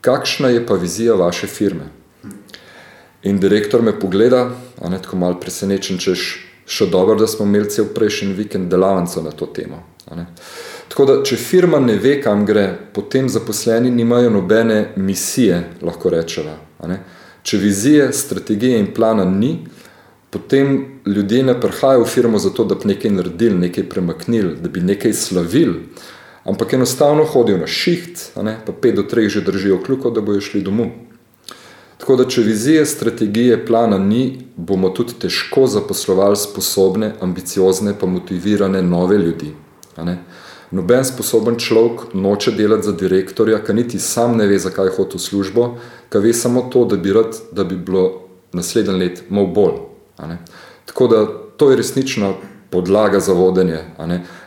kakšna 0.00 0.48
je 0.54 0.64
pa 0.66 0.74
vizija 0.80 1.14
vaše 1.14 1.46
firme. 1.46 1.97
In 3.22 3.38
direktor 3.38 3.82
me 3.82 3.98
pogleda, 3.98 4.50
a 4.80 4.88
ne 4.88 5.02
tako 5.02 5.16
malo 5.16 5.40
presenečen, 5.40 5.98
češ 5.98 6.26
še 6.68 6.86
dobro, 6.86 7.16
da 7.18 7.26
smo 7.26 7.46
imeli 7.48 7.70
cel 7.70 7.88
prejšnji 7.94 8.34
vikend 8.36 8.70
delavnico 8.70 9.22
na 9.24 9.32
to 9.32 9.46
temo. 9.46 9.82
Tako 10.88 11.04
da, 11.04 11.16
če 11.24 11.36
firma 11.36 11.80
ne 11.80 11.96
ve, 12.00 12.18
kam 12.22 12.44
gre, 12.46 12.68
potem 12.94 13.28
zaposleni 13.28 13.90
nimajo 13.90 14.30
nobene 14.30 14.92
misije, 14.96 15.62
lahko 15.82 16.12
rečeva. 16.14 16.54
Če 17.42 17.58
vizije, 17.58 18.12
strategije 18.12 18.78
in 18.78 18.92
plana 18.94 19.24
ni, 19.24 19.66
potem 20.30 21.00
ljudje 21.06 21.42
ne 21.48 21.56
prihajajo 21.60 22.04
v 22.04 22.12
firmo 22.12 22.38
zato, 22.38 22.64
da 22.68 22.76
bi 22.78 22.92
nekaj 22.92 23.16
naredili, 23.16 23.58
nekaj 23.66 23.88
premaknili, 23.88 24.54
da 24.60 24.68
bi 24.68 24.84
nekaj 24.84 25.12
slavili, 25.16 25.88
ampak 26.44 26.72
enostavno 26.76 27.24
hodijo 27.24 27.58
na 27.58 27.66
šiht, 27.66 28.30
pa 28.36 28.72
pet 28.72 28.94
do 28.94 29.02
treh 29.02 29.28
že 29.32 29.44
držijo 29.44 29.82
kljuko, 29.82 30.10
da 30.10 30.20
bojo 30.20 30.44
šli 30.44 30.62
domov. 30.62 30.92
Tako 32.08 32.22
da, 32.22 32.24
če 32.24 32.40
vizije, 32.40 32.86
strategije, 32.88 33.56
plana 33.66 33.98
ni, 34.00 34.38
bomo 34.56 34.88
tudi 34.96 35.12
težko 35.20 35.66
zaposlovali 35.68 36.38
sposobne, 36.40 37.10
ambiciozne, 37.20 37.92
pa 38.00 38.08
motivirane 38.08 38.80
nove 38.82 39.18
ljudi. 39.18 39.50
Noben 40.70 41.04
sposoben 41.04 41.58
človek 41.60 42.14
noče 42.14 42.54
delati 42.56 42.86
za 42.86 42.94
direktorja, 42.96 43.58
ki 43.60 43.76
niti 43.76 44.00
sam 44.00 44.38
ne 44.40 44.46
ve, 44.48 44.56
zakaj 44.56 44.88
hodi 44.96 45.20
v 45.20 45.24
službo, 45.26 45.66
ki 46.08 46.24
ve 46.24 46.32
samo 46.32 46.62
to, 46.72 46.86
da 46.88 46.96
bi, 46.96 47.12
rad, 47.12 47.36
da 47.52 47.68
bi 47.68 47.76
bilo 47.76 48.06
naslednji 48.56 48.96
let 49.04 49.22
malo 49.28 49.52
bolj. 49.52 49.76
Tako 50.88 51.12
da 51.12 51.26
to 51.60 51.68
je 51.70 51.76
resnično 51.76 52.38
podlaga 52.70 53.20
za 53.20 53.32
vodenje, 53.32 53.78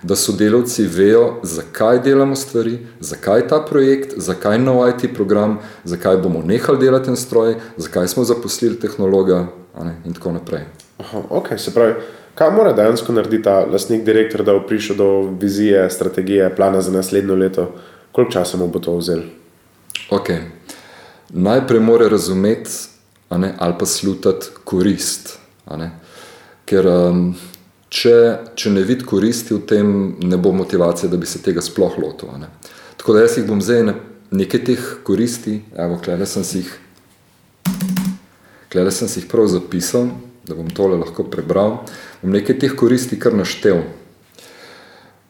da 0.03 0.15
sodelavci 0.15 0.83
vejo, 0.83 1.39
zakaj 1.43 1.99
delamo 1.99 2.35
stvari, 2.35 2.79
zakaj 2.99 3.47
ta 3.47 3.61
projekt, 3.69 4.13
zakaj 4.17 4.59
nov 4.59 4.89
IT 4.89 5.13
program, 5.13 5.57
zakaj 5.83 6.17
bomo 6.17 6.43
nehali 6.45 6.79
delati 6.79 7.09
en 7.09 7.15
stroj, 7.15 7.55
zakaj 7.77 8.07
smo 8.07 8.23
zaposlili 8.23 8.79
tehnologa 8.79 9.47
in 10.05 10.13
tako 10.13 10.31
naprej. 10.31 10.65
Aha, 10.99 11.21
okay, 11.29 11.57
se 11.57 11.73
pravi, 11.73 11.93
kaj 12.35 12.51
mora 12.51 12.73
dejansko 12.73 13.13
narediti 13.13 13.43
ta 13.43 13.65
lastnik, 13.65 14.03
direktor, 14.05 14.43
da 14.43 14.53
bo 14.53 14.67
prišel 14.67 14.95
do 14.95 15.09
vizije, 15.41 15.89
strategije, 15.89 16.55
plana 16.55 16.81
za 16.81 16.91
naslednjo 16.91 17.35
leto? 17.35 17.71
Koliko 18.11 18.31
časa 18.31 18.57
mu 18.57 18.67
bo 18.67 18.79
to 18.79 18.95
vzelo? 18.97 19.23
Okay. 20.11 20.37
Najprej 21.29 21.79
mora 21.79 22.07
razumeti 22.07 22.69
ali 23.29 23.73
pa 23.79 23.85
slutiti 23.85 24.47
korist. 24.63 25.39
Ker 26.65 26.87
um, 26.87 27.35
če, 27.91 28.15
če 28.55 28.71
ne 28.71 28.83
vidi 28.87 29.05
koristi 29.07 29.53
v 29.55 29.61
tem, 29.67 29.91
ne 30.23 30.39
bo 30.39 30.53
motivacije, 30.55 31.11
da 31.11 31.19
bi 31.19 31.27
se 31.27 31.43
tega 31.43 31.63
sploh 31.63 31.99
lotil. 31.99 32.31
Tako 32.97 33.15
da 33.17 33.25
jaz 33.25 33.37
jih 33.37 33.47
bom 33.49 33.61
zdaj 33.61 33.91
nekaj 34.31 34.63
teh 34.69 34.89
koristi, 35.03 35.59
evo, 35.75 35.99
klede 36.03 36.25
sem 36.29 36.45
si 36.47 36.63
jih, 36.63 36.71
klede 38.71 38.93
sem 38.95 39.11
si 39.11 39.19
jih 39.19 39.27
prav 39.31 39.49
zapisal, 39.51 40.13
da 40.47 40.55
bom 40.55 40.69
tole 40.71 40.95
lahko 41.01 41.27
prebral, 41.27 41.81
bom 42.23 42.31
nekaj 42.31 42.61
teh 42.63 42.77
koristi 42.79 43.19
kar 43.19 43.35
naštel. 43.35 43.83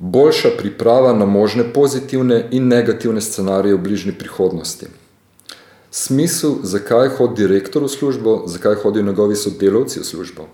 Boljša 0.02 0.56
priprava 0.58 1.12
na 1.14 1.28
možne 1.30 1.68
pozitivne 1.74 2.48
in 2.58 2.70
negativne 2.70 3.22
scenarije 3.22 3.78
v 3.78 3.84
bližnji 3.86 4.14
prihodnosti. 4.18 4.88
Smisel, 5.92 6.62
zakaj 6.66 7.12
hodi 7.18 7.44
direktor 7.44 7.84
v 7.86 7.92
službo, 7.92 8.34
zakaj 8.50 8.80
hodijo 8.82 9.06
njegovi 9.06 9.38
sodelavci 9.38 10.02
v 10.02 10.08
službo 10.08 10.48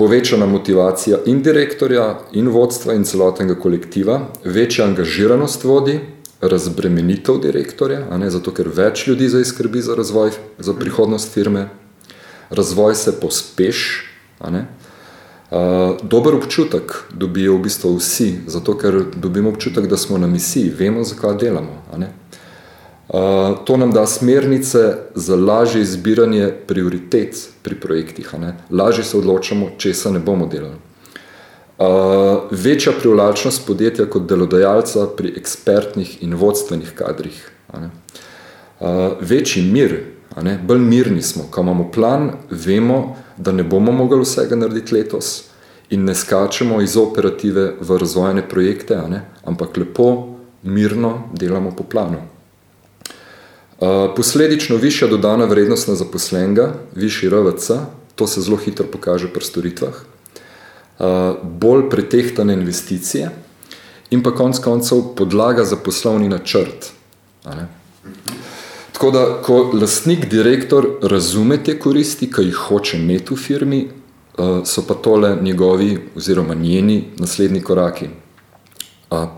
povečana 0.00 0.46
motivacija 0.46 1.18
in 1.26 1.42
direktorja, 1.44 2.20
in 2.32 2.48
vodstva, 2.48 2.94
in 2.96 3.02
celotnega 3.04 3.54
kolektiva, 3.60 4.20
večja 4.44 4.86
angažiranost 4.88 5.64
vodi, 5.64 5.98
razbremenitev 6.40 7.36
direktorja, 7.42 8.06
ne, 8.16 8.30
zato 8.32 8.54
ker 8.56 8.70
več 8.72 9.04
ljudi 9.10 9.28
za 9.28 9.42
skrbi 9.44 9.82
za 9.84 9.94
razvoj, 9.98 10.32
za 10.58 10.72
prihodnost 10.72 11.34
firme, 11.34 11.66
razvoj 12.48 12.96
se 12.96 13.12
pospeš. 13.20 13.82
Uh, 14.40 14.56
dober 16.02 16.38
občutek 16.38 16.96
dobijo 17.12 17.58
v 17.58 17.66
bistvu 17.68 17.92
vsi, 17.98 18.30
zato 18.48 18.78
ker 18.80 19.02
dobimo 19.16 19.52
občutek, 19.52 19.84
da 19.90 20.00
smo 20.00 20.16
na 20.18 20.30
misiji, 20.30 20.72
vemo, 20.80 21.04
zakaj 21.04 21.36
delamo. 21.44 21.82
Uh, 23.10 23.58
to 23.64 23.76
nam 23.76 23.90
da 23.92 24.06
smernice 24.06 24.94
za 25.14 25.36
lažje 25.36 25.82
izbiranje 25.82 26.52
prioritet 26.66 27.48
pri 27.62 27.74
projektih. 27.74 28.34
Lažje 28.70 29.04
se 29.04 29.18
odločamo, 29.18 29.70
česa 29.78 30.10
ne 30.10 30.18
bomo 30.18 30.46
delali. 30.46 30.76
Uh, 31.78 31.86
večja 32.50 32.92
privlačnost 33.00 33.66
podjetja 33.66 34.06
kot 34.06 34.28
delodajalca 34.28 35.06
pri 35.16 35.32
ekspertnih 35.36 36.22
in 36.22 36.34
vodstvenih 36.34 36.92
kadrih. 36.94 37.50
Uh, 37.72 38.88
večji 39.20 39.62
mir, 39.72 40.04
bolj 40.62 40.78
mirni 40.78 41.22
smo, 41.22 41.48
ko 41.50 41.60
imamo 41.60 41.90
plan, 41.90 42.30
vemo, 42.50 43.16
da 43.36 43.52
ne 43.52 43.62
bomo 43.62 43.92
mogli 43.92 44.22
vsega 44.22 44.56
narediti 44.56 44.94
letos 44.94 45.44
in 45.90 46.04
ne 46.04 46.14
skačemo 46.14 46.82
iz 46.82 46.96
operative 46.96 47.72
v 47.80 47.98
razvojne 47.98 48.48
projekte, 48.48 49.00
ampak 49.44 49.76
lepo, 49.76 50.36
mirno 50.62 51.22
delamo 51.34 51.74
po 51.76 51.82
planu. 51.82 52.39
Uh, 53.80 54.14
posledično 54.16 54.76
višja 54.76 55.08
dodana 55.08 55.44
vrednost 55.44 55.88
na 55.88 55.94
zaposlenega, 55.94 56.74
višji 56.94 57.28
RVC, 57.28 57.70
to 58.14 58.26
se 58.26 58.40
zelo 58.40 58.56
hitro 58.56 58.84
pokaže 58.92 59.30
pri 59.32 59.44
storitvah, 59.44 59.94
uh, 59.94 61.06
bolj 61.42 61.86
pretehtane 61.90 62.52
investicije 62.54 63.30
in 64.10 64.22
pa 64.22 64.34
konc 64.36 64.58
koncev 64.58 65.00
podlaga 65.16 65.64
za 65.64 65.76
poslovni 65.76 66.28
načrt. 66.28 66.92
Tako 68.92 69.10
da, 69.10 69.24
ko 69.42 69.70
lastnik, 69.72 70.28
direktor 70.28 70.98
razume 71.02 71.62
te 71.64 71.78
koristi, 71.78 72.28
ki 72.28 72.50
jih 72.50 72.64
hoče 72.68 72.98
imeti 72.98 73.32
v 73.32 73.36
firmi, 73.36 73.82
uh, 73.88 74.60
so 74.64 74.84
pa 74.84 74.94
tole 74.94 75.38
njegovi 75.42 75.98
oziroma 76.16 76.54
njeni 76.54 77.04
naslednji 77.16 77.62
koraki. 77.62 78.08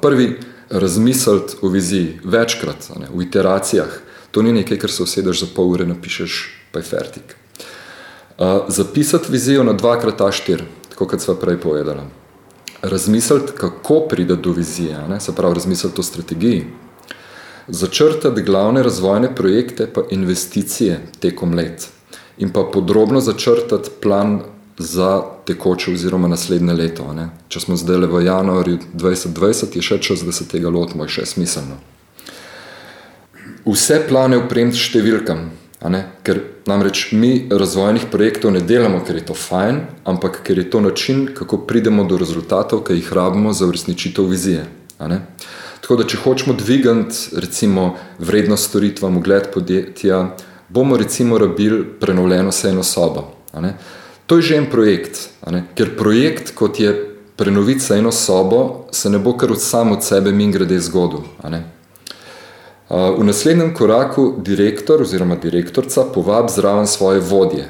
Prvi, 0.00 0.32
razmisliti 0.70 1.56
o 1.62 1.68
viziji 1.68 2.18
večkrat, 2.24 2.90
ne, 2.98 3.06
v 3.14 3.22
iteracijah, 3.22 4.00
To 4.32 4.42
ni 4.42 4.52
nekaj, 4.52 4.78
kar 4.78 4.90
se 4.90 5.02
usedeš 5.02 5.40
za 5.40 5.46
pol 5.54 5.74
ure, 5.74 5.86
napišeš, 5.86 6.36
pa 6.72 6.80
je 6.80 6.88
fertik. 6.88 7.36
Zapisati 8.68 9.32
vizijo 9.32 9.64
na 9.64 9.72
dvakrat 9.72 10.20
A4, 10.20 10.62
tako 10.90 11.06
kot 11.06 11.20
sva 11.20 11.34
prej 11.36 11.60
povedala. 11.60 12.06
Razmisliti, 12.82 13.52
kako 13.56 14.00
pride 14.08 14.36
do 14.36 14.52
vizije, 14.52 15.04
ne? 15.08 15.20
se 15.20 15.34
pravi, 15.36 15.54
razmisliti 15.54 16.00
o 16.00 16.04
strategiji. 16.04 16.64
Začrtati 17.68 18.42
glavne 18.42 18.82
razvojne 18.82 19.34
projekte, 19.36 19.86
pa 19.86 20.02
investicije 20.10 21.00
tekom 21.20 21.54
let. 21.54 21.88
In 22.38 22.50
pa 22.50 22.64
podrobno 22.72 23.20
začrtati 23.20 23.90
plan 24.02 24.40
za 24.78 25.22
tekoče 25.46 25.92
oziroma 25.92 26.28
naslednje 26.28 26.72
leto. 26.72 27.12
Ne? 27.12 27.28
Če 27.48 27.60
smo 27.60 27.76
zdaj 27.76 28.06
v 28.08 28.24
januarju 28.24 28.78
2020, 28.94 29.76
je 29.76 29.82
še 29.82 30.00
čas, 30.02 30.24
da 30.24 30.32
se 30.32 30.48
tega 30.48 30.72
lotimo, 30.72 31.04
je 31.04 31.20
še 31.20 31.26
smiselno 31.36 31.91
vse 33.66 34.00
plane 34.08 34.38
upremiti 34.38 34.78
s 34.78 34.88
številkami. 34.90 35.50
Ker 36.22 36.38
namreč 36.70 37.08
mi 37.12 37.48
razvojnih 37.50 38.06
projektov 38.10 38.52
ne 38.54 38.60
delamo, 38.62 39.00
ker 39.02 39.18
je 39.18 39.24
to 39.26 39.34
fajn, 39.34 39.80
ampak 40.06 40.42
ker 40.46 40.58
je 40.58 40.68
to 40.70 40.80
način, 40.80 41.26
kako 41.34 41.64
pridemo 41.66 42.04
do 42.06 42.18
rezultatov, 42.20 42.84
ki 42.86 43.00
jih 43.00 43.12
rabimo 43.12 43.52
za 43.52 43.66
uresničitev 43.66 44.28
vizije. 44.30 44.66
Tako 45.82 45.96
da, 45.98 46.06
če 46.06 46.20
hočemo 46.22 46.54
dvigati 46.54 47.34
recimo 47.42 47.96
vrednost 48.22 48.70
storitvam, 48.70 49.18
ugled 49.18 49.50
podjetja, 49.54 50.36
bomo 50.68 50.96
recimo 50.96 51.38
rabili 51.38 51.82
prenovljeno 52.00 52.52
sejno 52.52 52.82
sobo. 52.86 53.32
To 54.26 54.38
je 54.38 54.42
že 54.42 54.56
en 54.56 54.70
projekt, 54.70 55.18
ker 55.74 55.96
projekt, 55.98 56.54
kot 56.54 56.78
je 56.80 56.94
prenoviti 57.36 57.80
sejno 57.82 58.12
sobo, 58.12 58.86
se 58.94 59.10
ne 59.10 59.18
bo 59.18 59.34
kar 59.36 59.50
od 59.52 59.60
samo 59.60 59.98
od 59.98 60.04
sebe 60.04 60.32
min 60.32 60.52
grede 60.52 60.78
zgodil. 60.78 61.26
V 62.92 63.24
naslednjem 63.24 63.74
koraku 63.74 64.34
direktor 64.38 65.00
oziroma 65.02 65.36
direktorica 65.36 66.02
povabi 66.14 66.52
zraven 66.52 66.86
svoje 66.86 67.20
vodje, 67.20 67.68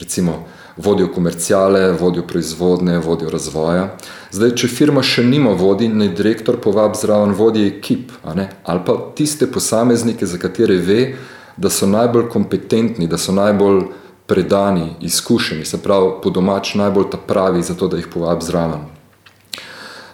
recimo 0.00 0.46
vodijo 0.76 1.12
komercijale, 1.14 1.92
vodijo 1.92 2.26
proizvodne, 2.26 2.98
vodijo 2.98 3.30
razvoja. 3.30 3.84
Zdaj, 4.30 4.56
če 4.58 4.68
firma 4.68 5.02
še 5.02 5.22
nima 5.22 5.52
vodi, 5.54 5.86
ne 5.88 6.08
direktor 6.08 6.58
povabi 6.58 6.98
zraven 6.98 7.36
vodje 7.38 7.68
ekip 7.68 8.10
ali 8.24 8.80
pa 8.86 8.96
tiste 9.14 9.46
posameznike, 9.46 10.26
za 10.26 10.38
katere 10.38 10.76
ve, 10.76 11.14
da 11.56 11.70
so 11.70 11.86
najbolj 11.86 12.26
kompetentni, 12.28 13.06
da 13.06 13.18
so 13.18 13.32
najbolj 13.32 13.84
predani, 14.26 14.96
izkušeni, 15.00 15.64
se 15.64 15.78
pravi 15.82 16.16
po 16.22 16.30
domač 16.30 16.74
najbolj 16.74 17.10
ta 17.12 17.18
pravi, 17.18 17.62
zato 17.62 17.86
da 17.88 17.96
jih 17.96 18.10
povabi 18.10 18.44
zraven. 18.44 18.82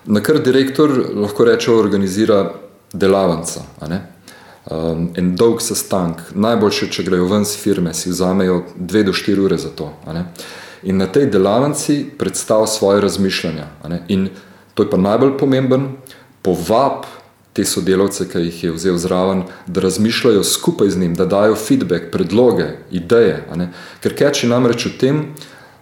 Na 0.04 0.20
kar 0.20 0.42
direktor 0.44 0.92
lahko 1.16 1.48
reče, 1.48 1.72
organizira 1.72 2.50
delavnica. 2.92 3.64
Um, 4.64 5.10
en 5.14 5.34
dolg 5.36 5.60
sestank, 5.60 6.22
najboljše, 6.32 6.86
če 6.88 7.02
grejo 7.04 7.26
ven 7.28 7.42
z 7.44 7.58
firme, 7.60 7.90
si 7.92 8.08
vzamejo 8.08 8.62
dve 8.76 9.02
do 9.04 9.12
štiri 9.12 9.42
ure 9.44 9.58
za 9.60 9.68
to. 9.68 9.90
In 10.88 10.96
na 10.96 11.04
tej 11.06 11.26
delavnici 11.32 11.98
predstavijo 12.18 12.66
svoje 12.66 13.02
razmišljanja. 13.04 13.66
In 14.08 14.30
to 14.74 14.86
je 14.86 14.90
pa 14.90 14.96
najbolj 14.96 15.36
pomemben, 15.38 15.90
povab 16.42 17.04
te 17.52 17.64
sodelavce, 17.64 18.24
ki 18.28 18.46
jih 18.46 18.64
je 18.64 18.72
vzel 18.72 18.96
zraven, 18.98 19.44
da 19.66 19.84
razmišljajo 19.84 20.42
skupaj 20.44 20.90
z 20.90 20.98
njim, 20.98 21.14
da 21.14 21.28
dajo 21.28 21.54
feedback, 21.60 22.08
predloge, 22.12 22.70
ideje. 22.90 23.44
Ker 24.00 24.16
keči 24.16 24.48
namreč 24.48 24.88
v 24.88 24.96
tem, 24.98 25.22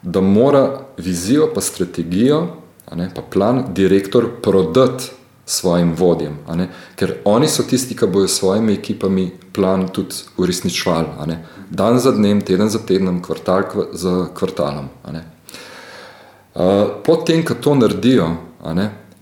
da 0.02 0.20
mora 0.20 0.82
vizijo, 0.98 1.52
pa 1.54 1.62
strategijo, 1.62 2.44
pa 2.90 3.22
plan 3.30 3.64
direktor 3.74 4.26
prodati 4.42 5.21
svojim 5.52 5.94
vodjem. 5.98 6.38
Ker 6.96 7.14
oni 7.24 7.48
so 7.48 7.64
tisti, 7.68 7.96
ki 7.96 8.06
bodo 8.06 8.28
s 8.28 8.38
svojimi 8.40 8.72
ekipami 8.78 9.30
plan 9.52 9.88
tudi 9.88 10.24
uresničevali. 10.36 11.36
Dan 11.70 11.98
za 12.00 12.12
dnem, 12.12 12.40
teden 12.40 12.68
za 12.68 12.78
tednom, 12.78 13.22
kvartal 13.22 13.62
za 13.92 14.26
kvartalom. 14.34 14.88
Potem, 17.04 17.44
ko 17.44 17.54
to 17.54 17.74
naredijo, 17.74 18.30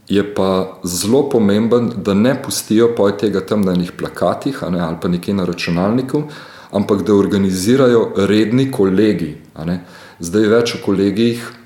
je 0.09 0.25
pa 0.35 0.81
zelo 0.85 1.29
pomemben, 1.31 1.93
da 1.97 2.14
ne 2.14 2.35
pustijo 2.43 2.95
tega 3.21 3.40
tam 3.47 3.62
na 3.62 3.73
enih 3.73 3.93
plakatih 3.93 4.64
ali 4.64 4.97
pa 5.03 5.09
nekje 5.09 5.35
na 5.35 5.45
računalniku, 5.45 6.23
ampak 6.71 7.03
da 7.03 7.14
organizirajo 7.14 8.12
redni 8.16 8.71
kolegi. 8.71 9.37
Zdaj 10.21 10.47
več 10.47 10.75
o 10.75 10.79
kolegijih 10.85 11.47
uh, 11.47 11.60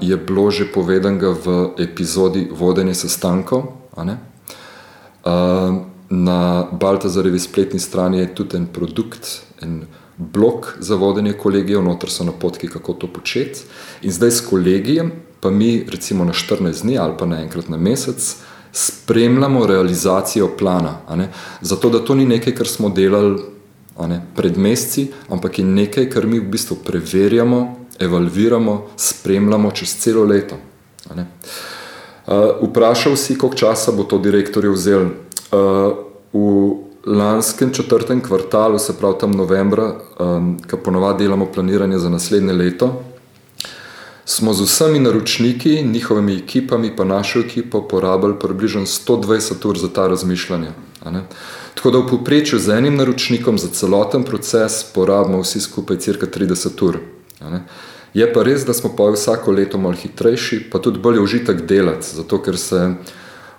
je 0.00 0.16
bilo 0.16 0.50
že 0.50 0.72
povedano 0.72 1.32
v 1.32 1.70
epizodi 1.78 2.48
Vodenje 2.50 2.94
sestankov. 2.94 3.62
Uh, 3.96 4.04
na 6.10 6.66
Baltazarevi 6.72 7.38
spletni 7.38 7.78
strani 7.80 8.18
je 8.18 8.34
tudi 8.34 8.56
en 8.56 8.66
produkt, 8.66 9.42
en 9.60 9.86
blok 10.16 10.76
za 10.80 10.94
vodenje 10.94 11.32
kolegijev, 11.32 11.82
noter 11.82 12.10
so 12.10 12.24
napotki, 12.24 12.68
kako 12.68 12.92
to 12.92 13.06
početi. 13.06 13.60
In 14.02 14.12
zdaj 14.12 14.30
s 14.30 14.40
kolegijem 14.40 15.12
pa 15.40 15.50
mi 15.50 15.84
recimo 15.90 16.24
na 16.24 16.32
14 16.32 16.82
dni 16.82 16.98
ali 16.98 17.14
pa 17.18 17.26
na 17.26 17.42
enkrat 17.42 17.68
na 17.68 17.76
mesec 17.76 18.36
spremljamo 18.72 19.66
realizacijo 19.66 20.48
plana. 20.58 20.96
Zato, 21.60 21.90
da 21.90 22.04
to 22.04 22.14
ni 22.14 22.26
nekaj, 22.26 22.54
kar 22.54 22.66
smo 22.66 22.88
delali 22.88 23.42
pred 24.36 24.58
meseci, 24.58 25.08
ampak 25.28 25.58
je 25.58 25.64
nekaj, 25.64 26.10
kar 26.10 26.26
mi 26.26 26.38
v 26.40 26.50
bistvu 26.50 26.76
preverjamo, 26.84 27.76
evalviramo, 27.98 28.86
spremljamo 28.96 29.70
čez 29.70 29.96
celo 29.98 30.24
leto. 30.24 30.56
Uh, 31.08 32.68
vprašal 32.68 33.16
si, 33.16 33.38
koliko 33.38 33.56
časa 33.56 33.92
bo 33.92 34.04
to 34.04 34.18
direktorju 34.18 34.72
vzel. 34.72 35.08
Uh, 35.50 35.96
v 36.32 36.76
lanskem 37.06 37.72
četrtem 37.72 38.20
kvartalu, 38.20 38.78
se 38.78 38.92
pravi 38.98 39.14
tam 39.20 39.32
novembra, 39.32 39.94
um, 40.20 40.58
ko 40.70 40.76
ponovadi 40.76 41.24
delamo 41.24 41.46
planiranje 41.46 41.98
za 41.98 42.08
naslednje 42.08 42.52
leto, 42.52 43.02
smo 44.24 44.52
z 44.52 44.62
vsemi 44.62 44.98
naročniki, 44.98 45.82
njihovimi 45.82 46.36
ekipami, 46.36 46.96
pa 46.96 47.04
našo 47.04 47.40
ekipo, 47.40 47.88
porabili 47.88 48.34
približno 48.40 48.80
120 48.80 49.68
ur 49.68 49.78
za 49.78 49.88
ta 49.88 50.06
razmišljanja. 50.08 50.72
Tako 51.74 51.90
da 51.90 51.98
v 51.98 52.08
povprečju 52.10 52.58
z 52.58 52.74
enim 52.78 52.96
naročnikom 52.96 53.58
za 53.58 53.68
celoten 53.68 54.24
proces 54.24 54.84
porabimo 54.94 55.40
vsi 55.42 55.60
skupaj 55.60 55.98
cirka 55.98 56.26
30 56.26 56.84
ur. 56.84 56.98
Je 58.14 58.32
pa 58.32 58.42
res, 58.42 58.64
da 58.66 58.74
smo 58.74 58.90
pa 58.96 59.10
vsako 59.12 59.52
leto 59.52 59.78
malo 59.78 59.94
hitrejši, 59.94 60.70
pa 60.72 60.78
tudi 60.78 60.98
bolj 60.98 61.20
užitek 61.22 61.62
delati, 61.68 62.06
zato 62.16 62.42
ker 62.42 62.58
se 62.58 62.94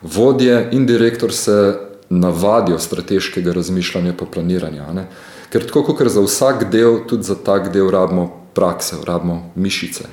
vodje 0.02 0.70
in 0.72 0.86
direktor 0.86 1.34
se 1.34 1.76
navadijo 2.10 2.80
strateškega 2.80 3.54
razmišljanja 3.54 4.14
pa 4.18 4.26
planiranja. 4.26 5.06
Ker 5.50 5.66
tako 5.66 5.84
kot 5.84 6.08
za 6.08 6.22
vsak 6.22 6.70
del, 6.72 7.06
tudi 7.08 7.24
za 7.24 7.36
tak 7.36 7.72
del 7.74 7.90
rabimo 7.90 8.28
prakse, 8.54 8.96
rabimo 9.06 9.52
mišice. 9.56 10.04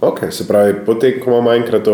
Ok, 0.00 0.30
se 0.30 0.46
pravi, 0.46 0.74
potem, 0.86 1.20
ko 1.20 1.30
imamo 1.30 1.52
enkrat 1.52 1.88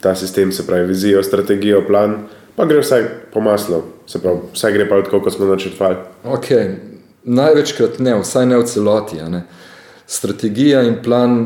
ta 0.00 0.14
sistem, 0.14 0.52
se 0.52 0.66
pravi, 0.66 0.86
vizijo, 0.86 1.22
strategijo, 1.22 1.82
plan, 1.86 2.26
pa 2.56 2.64
gre 2.64 2.80
vse 2.80 3.02
po 3.32 3.40
maslu, 3.40 3.82
se 4.06 4.18
pravi, 4.22 4.38
vse 4.54 4.72
gre 4.72 4.88
pa 4.88 5.02
tako, 5.02 5.20
kot 5.20 5.34
smo 5.34 5.46
načrtovali. 5.46 5.96
Ok, 6.24 6.50
največkrat 7.24 7.98
ne, 7.98 8.16
vsaj 8.22 8.46
ne 8.46 8.58
v 8.58 8.66
celoti. 8.66 9.20
Ne. 9.30 9.44
Strategija 10.06 10.82
in 10.86 10.98
plan 11.04 11.38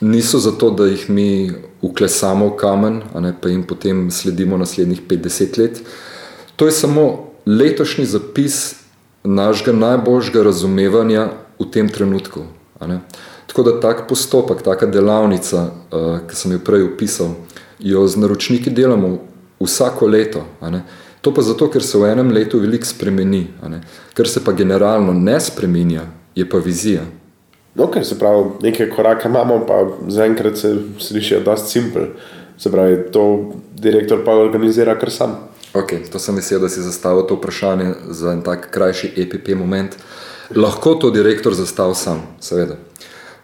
niso 0.00 0.38
zato, 0.38 0.70
da 0.70 0.86
jih 0.86 1.10
mi 1.10 1.52
uklesamo 1.82 2.48
v 2.48 2.56
kamen, 2.56 3.02
ne, 3.20 3.34
pa 3.40 3.48
jim 3.48 3.62
potem 3.62 4.10
sledimo 4.10 4.56
naslednjih 4.56 5.02
50 5.08 5.58
let. 5.58 5.82
To 6.56 6.66
je 6.66 6.72
samo 6.72 7.30
letošnji 7.46 8.04
zapis 8.06 8.74
našega 9.24 9.72
najboljšega 9.72 10.42
razumevanja 10.42 11.28
v 11.58 11.70
tem 11.70 11.88
trenutku. 11.88 12.44
Tako 13.46 13.62
da 13.62 13.80
tak 13.80 14.08
postopek, 14.08 14.62
taka 14.62 14.86
delavnica, 14.86 15.62
uh, 15.66 16.20
ki 16.28 16.36
sem 16.36 16.52
jo 16.52 16.60
prej 16.64 16.84
opisal, 16.86 17.34
jo 17.78 18.06
z 18.06 18.16
naročniki 18.16 18.70
delamo 18.70 19.18
vsako 19.60 20.06
leto. 20.06 20.44
To 21.20 21.34
pa 21.34 21.42
zato, 21.42 21.68
ker 21.68 21.82
se 21.84 21.98
v 21.98 22.08
enem 22.08 22.32
letu 22.32 22.58
veliko 22.58 22.86
spremeni. 22.86 23.46
Ker 24.16 24.28
se 24.28 24.44
pa 24.44 24.52
generalno 24.52 25.12
ne 25.12 25.40
spremenja, 25.40 26.06
je 26.34 26.48
pa 26.48 26.58
vizija. 26.58 27.02
Okay, 27.76 28.02
se 28.04 28.18
pravi, 28.18 28.44
nekaj 28.62 28.90
koraka 28.90 29.28
imamo, 29.28 29.66
pa 29.66 29.84
zaenkrat 30.08 30.56
se 30.56 30.74
slišijo 30.98 31.40
dosti 31.40 31.70
simpel. 31.70 32.06
Se 32.58 32.72
pravi, 32.72 33.12
to 33.12 33.52
direktor 33.74 34.24
pa 34.24 34.34
organizira 34.34 34.98
kar 34.98 35.10
sam. 35.10 35.36
Ok, 35.74 35.92
to 36.12 36.18
sem 36.18 36.34
vesel, 36.34 36.60
da 36.60 36.68
si 36.68 36.82
zastavil 36.82 37.22
to 37.28 37.36
vprašanje 37.38 37.94
za 38.10 38.32
en 38.32 38.42
tak 38.42 38.70
krajši 38.74 39.12
EPP 39.16 39.54
moment. 39.54 39.94
Lahko 40.56 40.94
to 40.94 41.10
direktor 41.10 41.54
zastavi 41.54 41.94
sam, 41.94 42.24
seveda. 42.40 42.74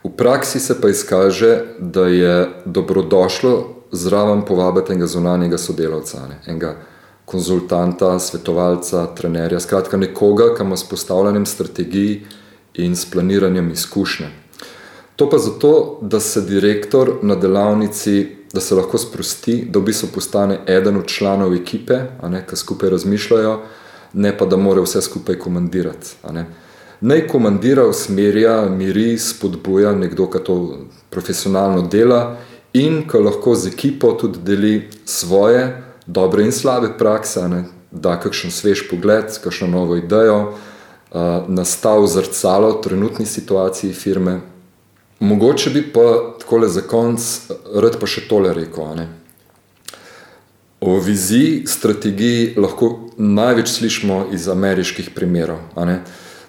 V 0.05 0.11
praksi 0.17 0.61
se 0.61 0.81
pa 0.81 0.89
izkaže, 0.89 1.61
da 1.79 2.07
je 2.07 2.49
dobrodošlo 2.65 3.76
zraven 3.93 4.43
povabiti 4.43 4.93
enega 4.93 5.07
zunanjega 5.07 5.59
sodelavca, 5.59 6.27
ne? 6.29 6.41
enega 6.47 6.77
konzultanta, 7.25 8.19
svetovalca, 8.19 9.07
trenerja, 9.19 9.61
skratka 9.61 9.97
nekoga, 9.97 10.53
ki 10.55 10.63
ima 10.63 10.77
s 10.77 10.89
postavljanjem 10.89 11.47
strategij 11.47 12.21
in 12.75 12.97
s 12.97 13.11
planiranjem 13.11 13.71
izkušnje. 13.71 14.29
To 15.17 15.31
pa 15.31 15.39
zato, 15.39 15.99
da 16.03 16.21
se 16.21 16.41
direktor 16.41 17.19
na 17.23 17.35
delavnici, 17.35 18.27
da 18.53 18.61
se 18.61 18.75
lahko 18.75 18.99
sprosti, 18.99 19.65
da 19.71 19.79
v 19.79 19.89
bistvu 19.89 20.09
postane 20.15 20.61
eden 20.67 20.97
od 20.97 21.07
članov 21.07 21.55
ekipe, 21.55 21.99
ki 22.49 22.57
skupaj 22.57 22.91
razmišljajo, 22.91 23.59
ne 24.13 24.39
pa 24.39 24.47
da 24.47 24.57
mora 24.57 24.83
vse 24.85 25.03
skupaj 25.03 25.39
komandirati. 25.39 26.17
Naj 27.01 27.27
komandira, 27.29 27.87
usmerja, 27.87 28.69
miri, 28.71 29.19
spodbuja 29.19 29.93
nekdo, 29.93 30.31
ki 30.31 30.45
to 30.45 30.57
profesionalno 31.11 31.83
dela 31.83 32.37
in 32.77 33.03
ki 33.09 33.23
lahko 33.25 33.55
z 33.55 33.73
ekipo 33.73 34.13
tudi 34.13 34.43
deli 34.45 34.75
svoje 35.05 35.83
dobre 36.07 36.45
in 36.45 36.53
slabe 36.53 36.93
prakse, 36.99 37.49
ne? 37.49 37.65
da 37.91 38.19
kakšen 38.21 38.51
svež 38.53 38.89
pogled, 38.91 39.31
kakšno 39.43 39.69
novo 39.73 39.97
idejo, 39.97 40.57
nastal 41.49 42.07
zrcalo 42.07 42.77
v 42.77 42.83
trenutni 42.85 43.27
situaciji 43.27 43.93
firme. 43.93 44.41
Mogoče 45.21 45.71
bi 45.71 45.83
pa 45.93 46.35
tako 46.39 46.69
za 46.69 46.83
konec 46.83 47.23
rad 47.73 47.97
pa 48.01 48.07
še 48.07 48.27
tole 48.29 48.53
rekel. 48.53 48.91
Ne? 48.99 49.07
O 50.81 50.99
viziji, 51.01 51.65
strategiji 51.67 52.53
lahko 52.61 53.09
največ 53.17 53.79
slišimo 53.79 54.27
iz 54.37 54.49
ameriških 54.49 55.15
primerov. 55.17 55.63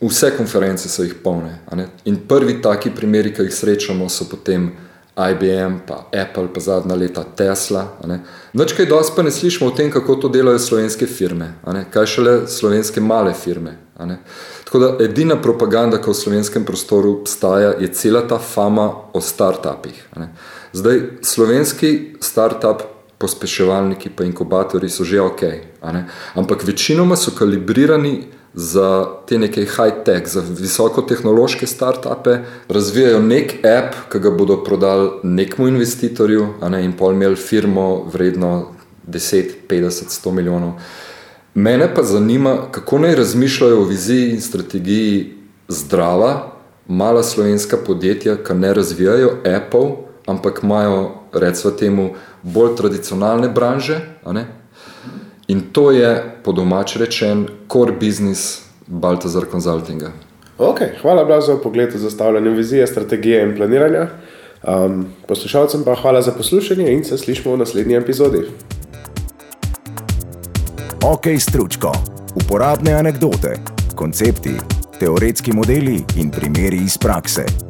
Vse 0.01 0.33
konference 0.35 0.89
so 0.89 1.05
jih 1.05 1.15
polne. 1.23 1.61
In 2.05 2.19
prvi 2.27 2.59
taki 2.61 2.91
primeri, 2.91 3.31
ki 3.33 3.47
jih 3.47 3.55
srečamo, 3.55 4.09
so 4.09 4.27
potem 4.27 4.73
IBM, 5.17 5.79
pa 5.87 6.05
Apple, 6.13 6.47
pa 6.53 6.59
zadnja 6.59 6.95
leta 6.95 7.23
Tesla. 7.23 7.87
Noč 8.53 8.73
kaj 8.77 8.85
dosti 8.85 9.15
pa 9.15 9.23
ne 9.25 9.31
slišimo 9.31 9.71
o 9.71 9.73
tem, 9.75 9.91
kako 9.91 10.15
to 10.15 10.29
delajo 10.29 10.59
slovenske 10.59 11.07
firme, 11.09 11.53
kaj 11.91 12.05
šele 12.05 12.35
slovenske 12.47 13.01
male 13.01 13.33
firme. 13.33 13.77
Tako 14.65 14.79
da 14.79 14.91
edina 15.01 15.39
propaganda, 15.41 15.97
ki 15.97 16.11
v 16.11 16.13
slovenskem 16.13 16.65
prostoru 16.65 17.15
obstaja, 17.19 17.73
je 17.81 17.89
cela 17.93 18.21
ta 18.27 18.37
fama 18.37 18.91
o 19.13 19.21
startupih. 19.21 20.05
Zdaj, 20.73 21.01
slovenski 21.21 22.17
startup 22.21 22.85
pospeševalniki 23.17 24.09
pa 24.09 24.23
inkubatorji 24.23 24.89
so 24.89 25.03
že 25.03 25.21
ok, 25.21 25.41
ampak 26.35 26.63
večinoma 26.63 27.15
so 27.15 27.31
kalibrirani 27.31 28.27
za 28.53 29.05
te 29.27 29.37
neke 29.37 29.61
high-tech, 29.61 30.27
za 30.27 30.41
visokotehnološke 30.41 31.67
start-upe, 31.67 32.37
razvijajo 32.69 33.21
nek 33.21 33.53
app, 33.65 33.95
ki 34.11 34.19
ga 34.19 34.31
bodo 34.31 34.63
prodali 34.63 35.09
nekmu 35.23 35.67
investitorju, 35.67 36.47
ne, 36.69 36.83
in 36.85 36.93
pol 36.97 37.13
imeli 37.13 37.35
firmo 37.35 38.09
vredno 38.13 38.71
10, 39.07 39.67
50, 39.69 40.09
100 40.09 40.31
milijonov. 40.31 40.73
Mene 41.53 41.89
pa 41.95 42.03
zanima, 42.03 42.57
kako 42.71 42.99
naj 42.99 43.15
razmišljajo 43.15 43.81
o 43.81 43.85
viziji 43.85 44.29
in 44.31 44.41
strategiji 44.41 45.33
zdrava, 45.67 46.53
mala 46.87 47.23
slovenska 47.23 47.77
podjetja, 47.77 48.35
ki 48.43 48.53
ne 48.53 48.73
razvijajo 48.73 49.31
Apple, 49.45 49.89
ampak 50.25 50.59
imajo, 50.63 51.11
recimo, 51.33 51.73
temu 51.73 52.09
bolj 52.43 52.75
tradicionalne 52.75 53.49
branže. 53.49 53.99
In 55.47 55.61
to 55.71 55.91
je, 55.91 56.23
po 56.43 56.51
domač 56.51 56.97
rečen, 56.99 57.47
core 57.71 57.91
business 57.91 58.67
Baltazar 58.87 59.45
Consultinga. 59.51 60.11
Okay, 60.57 60.97
hvala, 61.01 61.23
Blaž, 61.25 61.45
za 61.45 61.55
pogled 61.55 61.93
v 61.93 61.97
zastavljanje 61.97 62.49
vizije, 62.49 62.87
strategije 62.87 63.43
in 63.43 63.55
planiranja. 63.55 64.07
Um, 64.63 65.05
poslušalcem 65.27 65.83
pa 65.85 65.95
hvala 65.95 66.21
za 66.21 66.31
poslušanje 66.31 66.91
in 66.91 67.03
se 67.05 67.17
slišmo 67.17 67.53
v 67.53 67.57
naslednji 67.57 67.95
epizodi. 67.95 68.41
Ok, 71.05 71.27
stručko. 71.39 71.91
Uporabne 72.35 72.91
anekdote, 72.93 73.59
koncepti, 73.95 74.57
teoretski 74.99 75.53
modeli 75.53 76.03
in 76.17 76.31
primeri 76.31 76.83
iz 76.83 76.97
prakse. 76.97 77.66